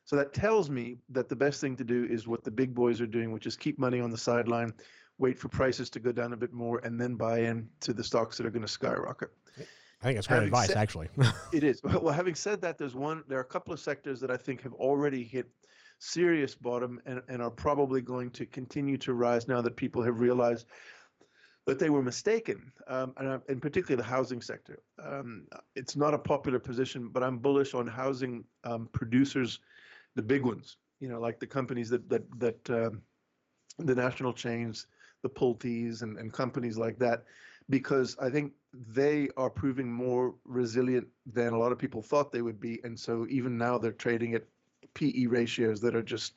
So 0.05 0.17
that 0.17 0.35
tells 0.35 0.69
me 0.69 0.99
that 1.11 1.29
the 1.29 1.37
best 1.37 1.61
thing 1.61 1.77
to 1.77 1.85
do 1.85 2.07
is 2.11 2.29
what 2.29 2.45
the 2.45 2.51
big 2.51 2.75
boys 2.75 3.01
are 3.01 3.07
doing, 3.07 3.33
which 3.33 3.47
is 3.47 3.57
keep 3.57 3.79
money 3.79 4.01
on 4.01 4.11
the 4.11 4.19
sideline, 4.19 4.73
wait 5.19 5.39
for 5.39 5.49
prices 5.49 5.89
to 5.91 6.01
go 6.01 6.13
down 6.13 6.35
a 6.35 6.37
bit 6.37 6.53
more, 6.53 6.81
and 6.85 7.01
then 7.01 7.15
buy 7.15 7.41
in 7.41 7.69
to 7.81 7.95
the 7.95 8.05
stocks 8.05 8.37
that 8.37 8.47
are 8.47 8.51
going 8.51 8.63
to 8.63 8.69
skyrocket. 8.69 9.31
I 10.05 10.09
think 10.09 10.19
it's 10.19 10.27
great 10.27 10.43
advice, 10.43 10.67
said, 10.67 10.77
actually. 10.77 11.09
it 11.55 11.65
is. 11.65 11.83
Well, 11.83 12.13
having 12.13 12.35
said 12.35 12.61
that, 12.61 12.77
there's 12.77 12.95
one. 12.95 13.25
There 13.27 13.39
are 13.39 13.43
a 13.43 13.47
couple 13.47 13.73
of 13.73 13.81
sectors 13.81 14.21
that 14.21 14.31
I 14.31 14.37
think 14.37 14.61
have 14.61 14.75
already 14.75 15.25
hit 15.25 15.49
serious 15.99 16.55
bottom 16.55 17.01
and, 17.07 17.23
and 17.29 17.41
are 17.41 17.51
probably 17.51 18.03
going 18.03 18.31
to 18.33 18.45
continue 18.45 18.99
to 18.99 19.15
rise 19.15 19.49
now 19.49 19.63
that 19.63 19.77
people 19.77 20.03
have 20.03 20.21
realized 20.21 20.67
that 21.67 21.79
they 21.79 21.89
were 21.89 22.03
mistaken, 22.03 22.71
um, 22.87 23.15
and, 23.17 23.41
in 23.49 23.61
particular 23.61 23.97
the 23.97 24.07
housing 24.07 24.43
sector. 24.43 24.83
Um, 25.03 25.47
it's 25.75 25.97
not 25.97 26.13
a 26.13 26.19
popular 26.19 26.59
position, 26.59 27.09
but 27.09 27.23
I'm 27.23 27.39
bullish 27.39 27.73
on 27.73 27.87
housing 27.87 28.45
um, 28.65 28.91
producers, 28.93 29.61
the 30.17 30.23
big 30.23 30.45
ones. 30.45 30.77
You 31.01 31.09
know, 31.09 31.19
like 31.19 31.41
the 31.41 31.47
companies 31.47 31.89
that 31.89 32.11
that 32.11 32.25
that 32.41 32.71
um, 32.71 33.01
the 33.79 33.95
national 33.95 34.35
chains, 34.35 34.87
the 35.23 35.31
Pulte's, 35.31 36.03
and, 36.03 36.19
and 36.19 36.31
companies 36.31 36.77
like 36.77 36.99
that 36.99 37.25
because 37.71 38.17
I 38.21 38.31
think 38.31 38.53
they 38.73 39.29
are 39.37 39.51
proving 39.51 39.91
more 39.91 40.35
resilient 40.45 41.07
than 41.27 41.53
a 41.53 41.59
lot 41.59 41.73
of 41.73 41.79
people 41.79 42.03
thought 42.03 42.33
they 42.33 42.43
would 42.43 42.61
be. 42.61 42.81
And 42.85 42.99
so 42.99 43.27
even 43.31 43.57
now 43.57 43.79
they're 43.79 43.93
trading 43.93 44.35
at 44.35 44.45
PE 44.95 45.27
ratios 45.27 45.81
that 45.81 45.95
are 45.95 46.03
just 46.03 46.35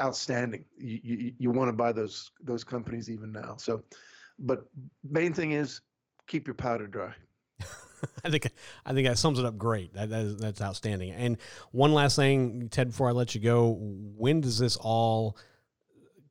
outstanding. 0.00 0.64
You, 0.78 1.00
you, 1.02 1.32
you 1.38 1.50
want 1.50 1.68
to 1.68 1.72
buy 1.72 1.92
those 1.92 2.30
those 2.42 2.64
companies 2.64 3.10
even 3.10 3.32
now. 3.32 3.56
So, 3.58 3.82
but 4.38 4.66
main 5.08 5.32
thing 5.32 5.52
is 5.52 5.80
keep 6.26 6.46
your 6.46 6.54
powder 6.54 6.86
dry. 6.86 7.14
I 8.24 8.30
think 8.30 8.50
I 8.84 8.92
think 8.92 9.06
that 9.06 9.18
sums 9.18 9.38
it 9.38 9.44
up 9.44 9.58
great. 9.58 9.94
That, 9.94 10.10
that 10.10 10.22
is, 10.22 10.36
that's 10.36 10.60
outstanding. 10.60 11.12
And 11.12 11.38
one 11.72 11.92
last 11.92 12.16
thing, 12.16 12.68
Ted, 12.70 12.88
before 12.88 13.08
I 13.08 13.12
let 13.12 13.34
you 13.34 13.40
go, 13.40 13.76
when 13.78 14.40
does 14.40 14.58
this 14.58 14.76
all 14.76 15.36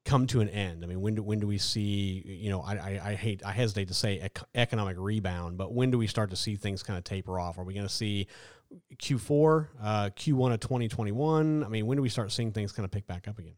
come 0.06 0.28
to 0.28 0.42
an 0.42 0.50
end? 0.50 0.84
I 0.84 0.88
mean, 0.88 1.02
when 1.02 1.16
do 1.16 1.24
when 1.24 1.40
do 1.40 1.48
we 1.48 1.58
see? 1.58 2.24
You 2.26 2.50
know, 2.50 2.62
I 2.62 2.76
I, 2.76 3.02
I 3.04 3.16
hate 3.16 3.44
I 3.46 3.52
hesitate 3.52 3.88
to 3.88 3.94
say 3.94 4.20
ec- 4.20 4.44
economic 4.56 4.98
rebound, 5.00 5.58
but 5.58 5.74
when 5.74 5.92
do 5.92 5.98
we 5.98 6.08
start 6.08 6.30
to 6.32 6.36
see 6.36 6.56
things 6.56 6.84
kind 6.84 6.98
of 6.98 7.04
taper 7.04 7.40
off? 7.40 7.58
Are 7.58 7.64
we 7.64 7.74
going 7.74 7.88
to 7.88 7.94
see 7.94 8.28
Q4, 8.98 9.68
uh, 9.82 10.10
Q1 10.16 10.54
of 10.54 10.60
2021? 10.60 11.64
I 11.64 11.68
mean, 11.68 11.86
when 11.86 11.96
do 11.96 12.02
we 12.02 12.10
start 12.10 12.32
seeing 12.32 12.52
things 12.52 12.72
kind 12.72 12.86
of 12.86 12.92
pick 12.92 13.08
back 13.08 13.28
up 13.28 13.40
again? 13.40 13.56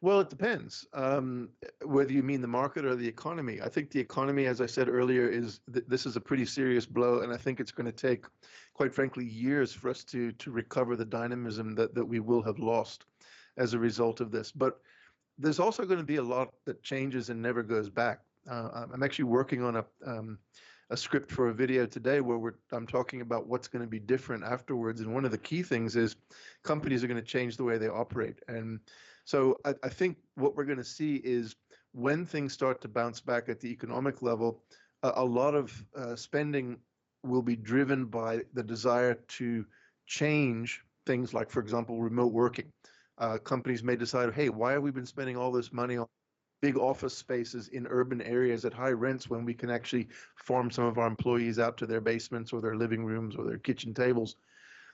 Well, 0.00 0.20
it 0.20 0.30
depends 0.30 0.86
um, 0.92 1.48
whether 1.84 2.12
you 2.12 2.22
mean 2.22 2.40
the 2.40 2.46
market 2.46 2.84
or 2.84 2.94
the 2.94 3.08
economy. 3.08 3.60
I 3.60 3.68
think 3.68 3.90
the 3.90 3.98
economy, 3.98 4.46
as 4.46 4.60
I 4.60 4.66
said 4.66 4.88
earlier, 4.88 5.28
is 5.28 5.58
th- 5.72 5.86
this 5.88 6.06
is 6.06 6.14
a 6.14 6.20
pretty 6.20 6.44
serious 6.44 6.86
blow, 6.86 7.20
and 7.20 7.32
I 7.32 7.36
think 7.36 7.58
it's 7.58 7.72
going 7.72 7.86
to 7.86 7.92
take, 7.92 8.24
quite 8.74 8.94
frankly, 8.94 9.24
years 9.24 9.72
for 9.72 9.88
us 9.88 10.04
to 10.04 10.30
to 10.30 10.52
recover 10.52 10.94
the 10.94 11.04
dynamism 11.04 11.74
that 11.74 11.96
that 11.96 12.04
we 12.04 12.20
will 12.20 12.42
have 12.42 12.60
lost 12.60 13.06
as 13.56 13.74
a 13.74 13.78
result 13.78 14.20
of 14.20 14.30
this. 14.30 14.52
But 14.52 14.80
there's 15.38 15.60
also 15.60 15.84
going 15.84 16.00
to 16.00 16.06
be 16.06 16.16
a 16.16 16.22
lot 16.22 16.52
that 16.66 16.82
changes 16.82 17.30
and 17.30 17.40
never 17.40 17.62
goes 17.62 17.88
back. 17.88 18.20
Uh, 18.50 18.86
I'm 18.92 19.02
actually 19.02 19.26
working 19.26 19.62
on 19.62 19.76
a 19.76 19.84
um, 20.06 20.38
a 20.90 20.96
script 20.96 21.30
for 21.30 21.48
a 21.48 21.54
video 21.54 21.84
today 21.84 22.20
where 22.22 22.54
I'm 22.72 22.86
talking 22.86 23.20
about 23.20 23.46
what's 23.46 23.68
going 23.68 23.84
to 23.84 23.90
be 23.90 23.98
different 23.98 24.42
afterwards, 24.42 25.02
and 25.02 25.12
one 25.12 25.26
of 25.26 25.30
the 25.30 25.38
key 25.38 25.62
things 25.62 25.96
is 25.96 26.16
companies 26.64 27.04
are 27.04 27.06
going 27.08 27.20
to 27.20 27.26
change 27.26 27.58
the 27.58 27.64
way 27.64 27.76
they 27.76 27.88
operate 27.88 28.38
and 28.48 28.80
so 29.28 29.58
I, 29.62 29.74
I 29.82 29.90
think 29.90 30.16
what 30.36 30.56
we're 30.56 30.64
going 30.64 30.78
to 30.78 30.84
see 30.84 31.16
is 31.16 31.54
when 31.92 32.24
things 32.24 32.54
start 32.54 32.80
to 32.80 32.88
bounce 32.88 33.20
back 33.20 33.50
at 33.50 33.60
the 33.60 33.68
economic 33.68 34.22
level, 34.22 34.62
a, 35.02 35.12
a 35.16 35.24
lot 35.24 35.54
of 35.54 35.84
uh, 35.94 36.16
spending 36.16 36.78
will 37.22 37.42
be 37.42 37.54
driven 37.54 38.06
by 38.06 38.40
the 38.54 38.62
desire 38.62 39.18
to 39.36 39.66
change 40.06 40.82
things 41.04 41.34
like, 41.34 41.50
for 41.50 41.60
example, 41.60 42.00
remote 42.00 42.32
working. 42.32 42.72
Uh, 43.18 43.38
companies 43.38 43.82
may 43.82 43.96
decide, 43.96 44.32
hey, 44.32 44.48
why 44.48 44.72
have 44.72 44.82
we 44.82 44.90
been 44.90 45.06
spending 45.06 45.36
all 45.36 45.52
this 45.52 45.72
money 45.72 45.96
on 45.96 46.06
big 46.60 46.76
office 46.76 47.16
spaces 47.16 47.68
in 47.68 47.86
urban 47.88 48.20
areas 48.22 48.64
at 48.64 48.72
high 48.72 48.90
rents 48.90 49.28
when 49.28 49.44
we 49.44 49.54
can 49.54 49.70
actually 49.70 50.08
farm 50.36 50.70
some 50.70 50.84
of 50.84 50.98
our 50.98 51.06
employees 51.06 51.58
out 51.58 51.76
to 51.76 51.86
their 51.86 52.00
basements 52.00 52.52
or 52.52 52.60
their 52.60 52.76
living 52.76 53.04
rooms 53.04 53.36
or 53.36 53.44
their 53.44 53.58
kitchen 53.58 53.92
tables? 53.94 54.36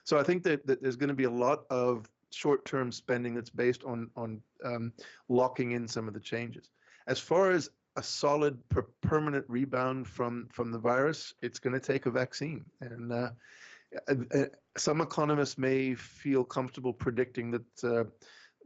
So 0.03 0.19
I 0.19 0.23
think 0.23 0.43
that, 0.43 0.65
that 0.67 0.81
there's 0.81 0.95
going 0.95 1.09
to 1.09 1.15
be 1.15 1.23
a 1.23 1.29
lot 1.29 1.65
of 1.69 2.09
short-term 2.31 2.91
spending 2.91 3.33
that's 3.33 3.49
based 3.49 3.83
on 3.83 4.09
on 4.15 4.41
um, 4.63 4.91
locking 5.29 5.71
in 5.71 5.87
some 5.87 6.07
of 6.07 6.13
the 6.13 6.19
changes. 6.19 6.69
As 7.07 7.19
far 7.19 7.51
as 7.51 7.69
a 7.95 8.03
solid 8.03 8.57
per- 8.69 8.87
permanent 9.01 9.45
rebound 9.47 10.07
from 10.07 10.47
from 10.51 10.71
the 10.71 10.79
virus, 10.79 11.33
it's 11.41 11.59
going 11.59 11.73
to 11.73 11.79
take 11.79 12.05
a 12.05 12.11
vaccine, 12.11 12.65
and 12.81 13.11
uh, 13.11 13.29
some 14.77 15.01
economists 15.01 15.57
may 15.57 15.95
feel 15.95 16.43
comfortable 16.43 16.93
predicting 16.93 17.51
that. 17.51 17.83
Uh, 17.83 18.03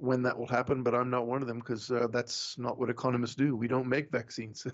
when 0.01 0.21
that 0.21 0.39
will 0.39 0.48
happen, 0.48 0.81
but 0.81 0.95
I'm 0.95 1.09
not 1.09 1.27
one 1.27 1.41
of 1.41 1.48
them 1.50 1.59
because 1.59 1.91
uh, 1.91 2.07
that's 2.09 2.57
not 2.57 2.79
what 2.79 2.89
economists 2.89 3.36
do. 3.36 3.53
We 3.57 3.67
don't 3.67 3.86
make 3.86 4.09
vaccines. 4.09 4.65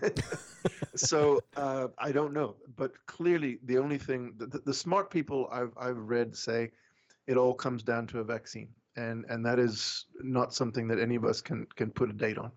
so 0.95 1.41
uh, 1.57 1.88
I 1.97 2.12
don't 2.12 2.31
know. 2.31 2.57
But 2.75 2.91
clearly, 3.07 3.57
the 3.65 3.79
only 3.79 3.97
thing, 3.97 4.33
the, 4.38 4.62
the 4.63 4.71
smart 4.71 5.09
people 5.09 5.50
I've, 5.51 5.74
I've 5.79 5.97
read 5.97 6.35
say 6.35 6.69
it 7.25 7.38
all 7.38 7.55
comes 7.55 7.81
down 7.81 8.05
to 8.05 8.19
a 8.19 8.24
vaccine 8.24 8.69
and 8.95 9.25
and 9.29 9.45
that 9.45 9.59
is 9.59 10.05
not 10.21 10.53
something 10.53 10.88
that 10.88 11.00
any 11.00 11.15
of 11.15 11.25
us 11.25 11.41
can 11.41 11.67
can 11.75 11.91
put 11.91 12.09
a 12.09 12.13
date 12.13 12.38
on. 12.38 12.51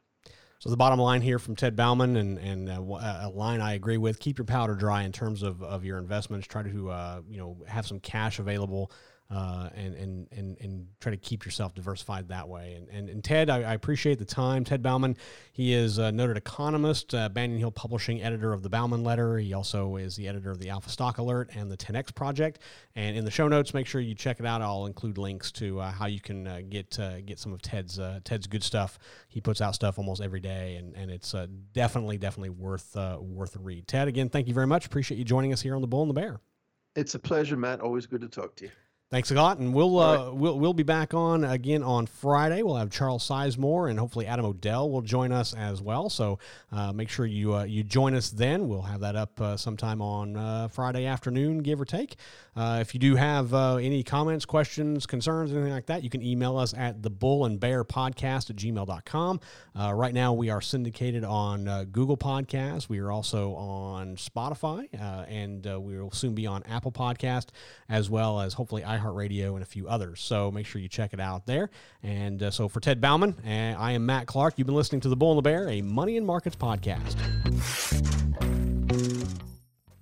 So 0.58 0.70
the 0.70 0.76
bottom 0.76 0.98
line 0.98 1.22
here 1.22 1.38
from 1.38 1.54
Ted 1.54 1.76
Bauman, 1.76 2.16
and 2.16 2.38
and 2.38 2.68
uh, 2.68 2.80
a 2.80 3.30
line 3.32 3.60
I 3.60 3.74
agree 3.74 3.96
with: 3.96 4.18
keep 4.18 4.38
your 4.38 4.44
powder 4.44 4.74
dry 4.74 5.04
in 5.04 5.12
terms 5.12 5.42
of, 5.42 5.62
of 5.62 5.84
your 5.84 5.98
investments. 5.98 6.48
Try 6.48 6.64
to 6.64 6.90
uh, 6.90 7.20
you 7.28 7.38
know 7.38 7.58
have 7.68 7.86
some 7.86 8.00
cash 8.00 8.40
available 8.40 8.90
uh, 9.30 9.68
and, 9.74 9.94
and, 9.94 10.26
and, 10.32 10.56
and 10.60 10.86
try 11.00 11.10
to 11.10 11.16
keep 11.18 11.44
yourself 11.44 11.74
diversified 11.74 12.28
that 12.28 12.48
way. 12.48 12.74
And, 12.74 12.88
and, 12.88 13.10
and 13.10 13.22
Ted, 13.22 13.50
I, 13.50 13.58
I 13.58 13.74
appreciate 13.74 14.18
the 14.18 14.24
time. 14.24 14.64
Ted 14.64 14.82
Bauman, 14.82 15.18
he 15.52 15.74
is 15.74 15.98
a 15.98 16.10
noted 16.10 16.38
economist, 16.38 17.14
uh, 17.14 17.28
Banyan 17.28 17.58
Hill 17.58 17.70
Publishing 17.70 18.22
editor 18.22 18.54
of 18.54 18.62
the 18.62 18.70
Bauman 18.70 19.04
Letter. 19.04 19.36
He 19.36 19.52
also 19.52 19.96
is 19.96 20.16
the 20.16 20.26
editor 20.28 20.50
of 20.50 20.60
the 20.60 20.70
Alpha 20.70 20.88
Stock 20.88 21.18
Alert 21.18 21.50
and 21.54 21.70
the 21.70 21.76
10X 21.76 22.14
Project. 22.14 22.60
And 22.96 23.18
in 23.18 23.24
the 23.26 23.30
show 23.30 23.48
notes, 23.48 23.74
make 23.74 23.86
sure 23.86 24.00
you 24.00 24.14
check 24.14 24.40
it 24.40 24.46
out. 24.46 24.62
I'll 24.62 24.86
include 24.86 25.18
links 25.18 25.52
to 25.52 25.78
uh, 25.80 25.92
how 25.92 26.06
you 26.06 26.20
can 26.20 26.46
uh, 26.46 26.62
get 26.66 26.98
uh, 26.98 27.20
get 27.20 27.38
some 27.38 27.52
of 27.52 27.60
Ted's 27.60 27.98
uh, 27.98 28.20
Ted's 28.24 28.46
good 28.46 28.62
stuff. 28.62 28.98
He 29.28 29.42
puts 29.42 29.60
out 29.60 29.74
stuff 29.74 29.98
almost 29.98 30.22
every 30.22 30.40
day, 30.40 30.76
and, 30.76 30.96
and 30.96 31.10
it's 31.10 31.34
definitely 31.74 32.16
definitely 32.16 32.50
worth 32.50 32.96
worth 33.20 33.56
a 33.56 33.58
read. 33.58 33.86
Ted, 33.86 34.08
again, 34.08 34.30
thank 34.30 34.48
you 34.48 34.54
very 34.54 34.66
much. 34.66 34.86
Appreciate 34.86 35.18
you 35.18 35.24
joining 35.24 35.52
us 35.52 35.60
here 35.60 35.74
on 35.74 35.82
the 35.82 35.86
Bull 35.86 36.00
and 36.00 36.10
the 36.10 36.14
Bear. 36.14 36.40
It's 36.96 37.14
a 37.14 37.18
pleasure, 37.18 37.56
Matt. 37.56 37.80
Always 37.80 38.06
good 38.06 38.22
to 38.22 38.28
talk 38.28 38.56
to 38.56 38.64
you. 38.64 38.70
Thanks 39.10 39.30
a 39.30 39.34
lot, 39.34 39.56
and 39.56 39.72
we'll 39.72 39.98
uh, 39.98 40.26
right. 40.26 40.34
we'll 40.34 40.58
we'll 40.58 40.74
be 40.74 40.82
back 40.82 41.14
on 41.14 41.42
again 41.42 41.82
on 41.82 42.04
Friday. 42.04 42.62
We'll 42.62 42.76
have 42.76 42.90
Charles 42.90 43.26
Sizemore 43.26 43.88
and 43.88 43.98
hopefully 43.98 44.26
Adam 44.26 44.44
O'Dell 44.44 44.90
will 44.90 45.00
join 45.00 45.32
us 45.32 45.54
as 45.54 45.80
well. 45.80 46.10
So 46.10 46.38
uh, 46.70 46.92
make 46.92 47.08
sure 47.08 47.24
you 47.24 47.54
uh, 47.54 47.64
you 47.64 47.84
join 47.84 48.14
us 48.14 48.28
then. 48.28 48.68
We'll 48.68 48.82
have 48.82 49.00
that 49.00 49.16
up 49.16 49.40
uh, 49.40 49.56
sometime 49.56 50.02
on 50.02 50.36
uh, 50.36 50.68
Friday 50.68 51.06
afternoon, 51.06 51.62
give 51.62 51.80
or 51.80 51.86
take. 51.86 52.16
Uh, 52.54 52.80
if 52.82 52.92
you 52.92 53.00
do 53.00 53.16
have 53.16 53.54
any 53.54 54.02
comments, 54.02 54.44
questions, 54.44 55.06
concerns, 55.06 55.52
anything 55.52 55.72
like 55.72 55.86
that, 55.86 56.02
you 56.02 56.10
can 56.10 56.20
email 56.20 56.58
us 56.58 56.74
at 56.74 57.02
the 57.02 57.08
Bull 57.08 57.46
and 57.46 57.58
Bear 57.58 57.84
Podcast 57.84 58.50
at 58.50 58.56
gmail.com. 58.56 59.40
right 59.94 60.12
now, 60.12 60.32
we 60.32 60.50
are 60.50 60.60
syndicated 60.60 61.22
on 61.22 61.84
Google 61.92 62.16
Podcasts. 62.16 62.88
We 62.88 62.98
are 62.98 63.12
also 63.12 63.54
on 63.54 64.16
Spotify, 64.16 64.88
and 65.30 65.64
we 65.64 66.00
will 66.00 66.10
soon 66.10 66.34
be 66.34 66.48
on 66.48 66.64
Apple 66.64 66.90
Podcast 66.90 67.50
as 67.88 68.10
well 68.10 68.40
as 68.40 68.54
hopefully 68.54 68.82
iHeartRadio, 68.98 69.54
and 69.54 69.62
a 69.62 69.66
few 69.66 69.88
others. 69.88 70.20
So 70.20 70.50
make 70.50 70.66
sure 70.66 70.80
you 70.80 70.88
check 70.88 71.12
it 71.12 71.20
out 71.20 71.46
there. 71.46 71.70
And 72.02 72.42
uh, 72.42 72.50
so 72.50 72.68
for 72.68 72.80
Ted 72.80 73.00
Bauman, 73.00 73.36
uh, 73.44 73.78
I 73.78 73.92
am 73.92 74.06
Matt 74.06 74.26
Clark. 74.26 74.54
You've 74.56 74.66
been 74.66 74.76
listening 74.76 75.00
to 75.02 75.08
The 75.08 75.16
Bull 75.16 75.32
and 75.32 75.38
the 75.38 75.42
Bear, 75.42 75.68
a 75.68 75.80
money 75.82 76.16
and 76.16 76.26
markets 76.26 76.56
podcast. 76.56 77.16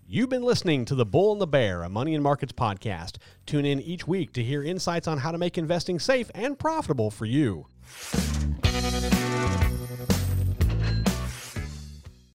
You've 0.09 0.31
been 0.31 0.45
listening 0.45 0.85
to 0.87 0.95
The 0.95 1.05
Bull 1.05 1.33
and 1.33 1.41
the 1.41 1.47
Bear, 1.47 1.83
a 1.83 1.89
money 1.89 2.15
and 2.15 2.23
markets 2.23 2.53
podcast. 2.53 3.17
Tune 3.45 3.65
in 3.65 3.81
each 3.81 4.07
week 4.07 4.33
to 4.35 4.43
hear 4.43 4.63
insights 4.63 5.09
on 5.09 5.19
how 5.19 5.33
to 5.33 5.39
make 5.39 5.59
investing 5.59 5.99
safe 5.99 6.31
and 6.35 6.59
profitable 6.59 7.11
for 7.11 7.27
you. 7.27 7.67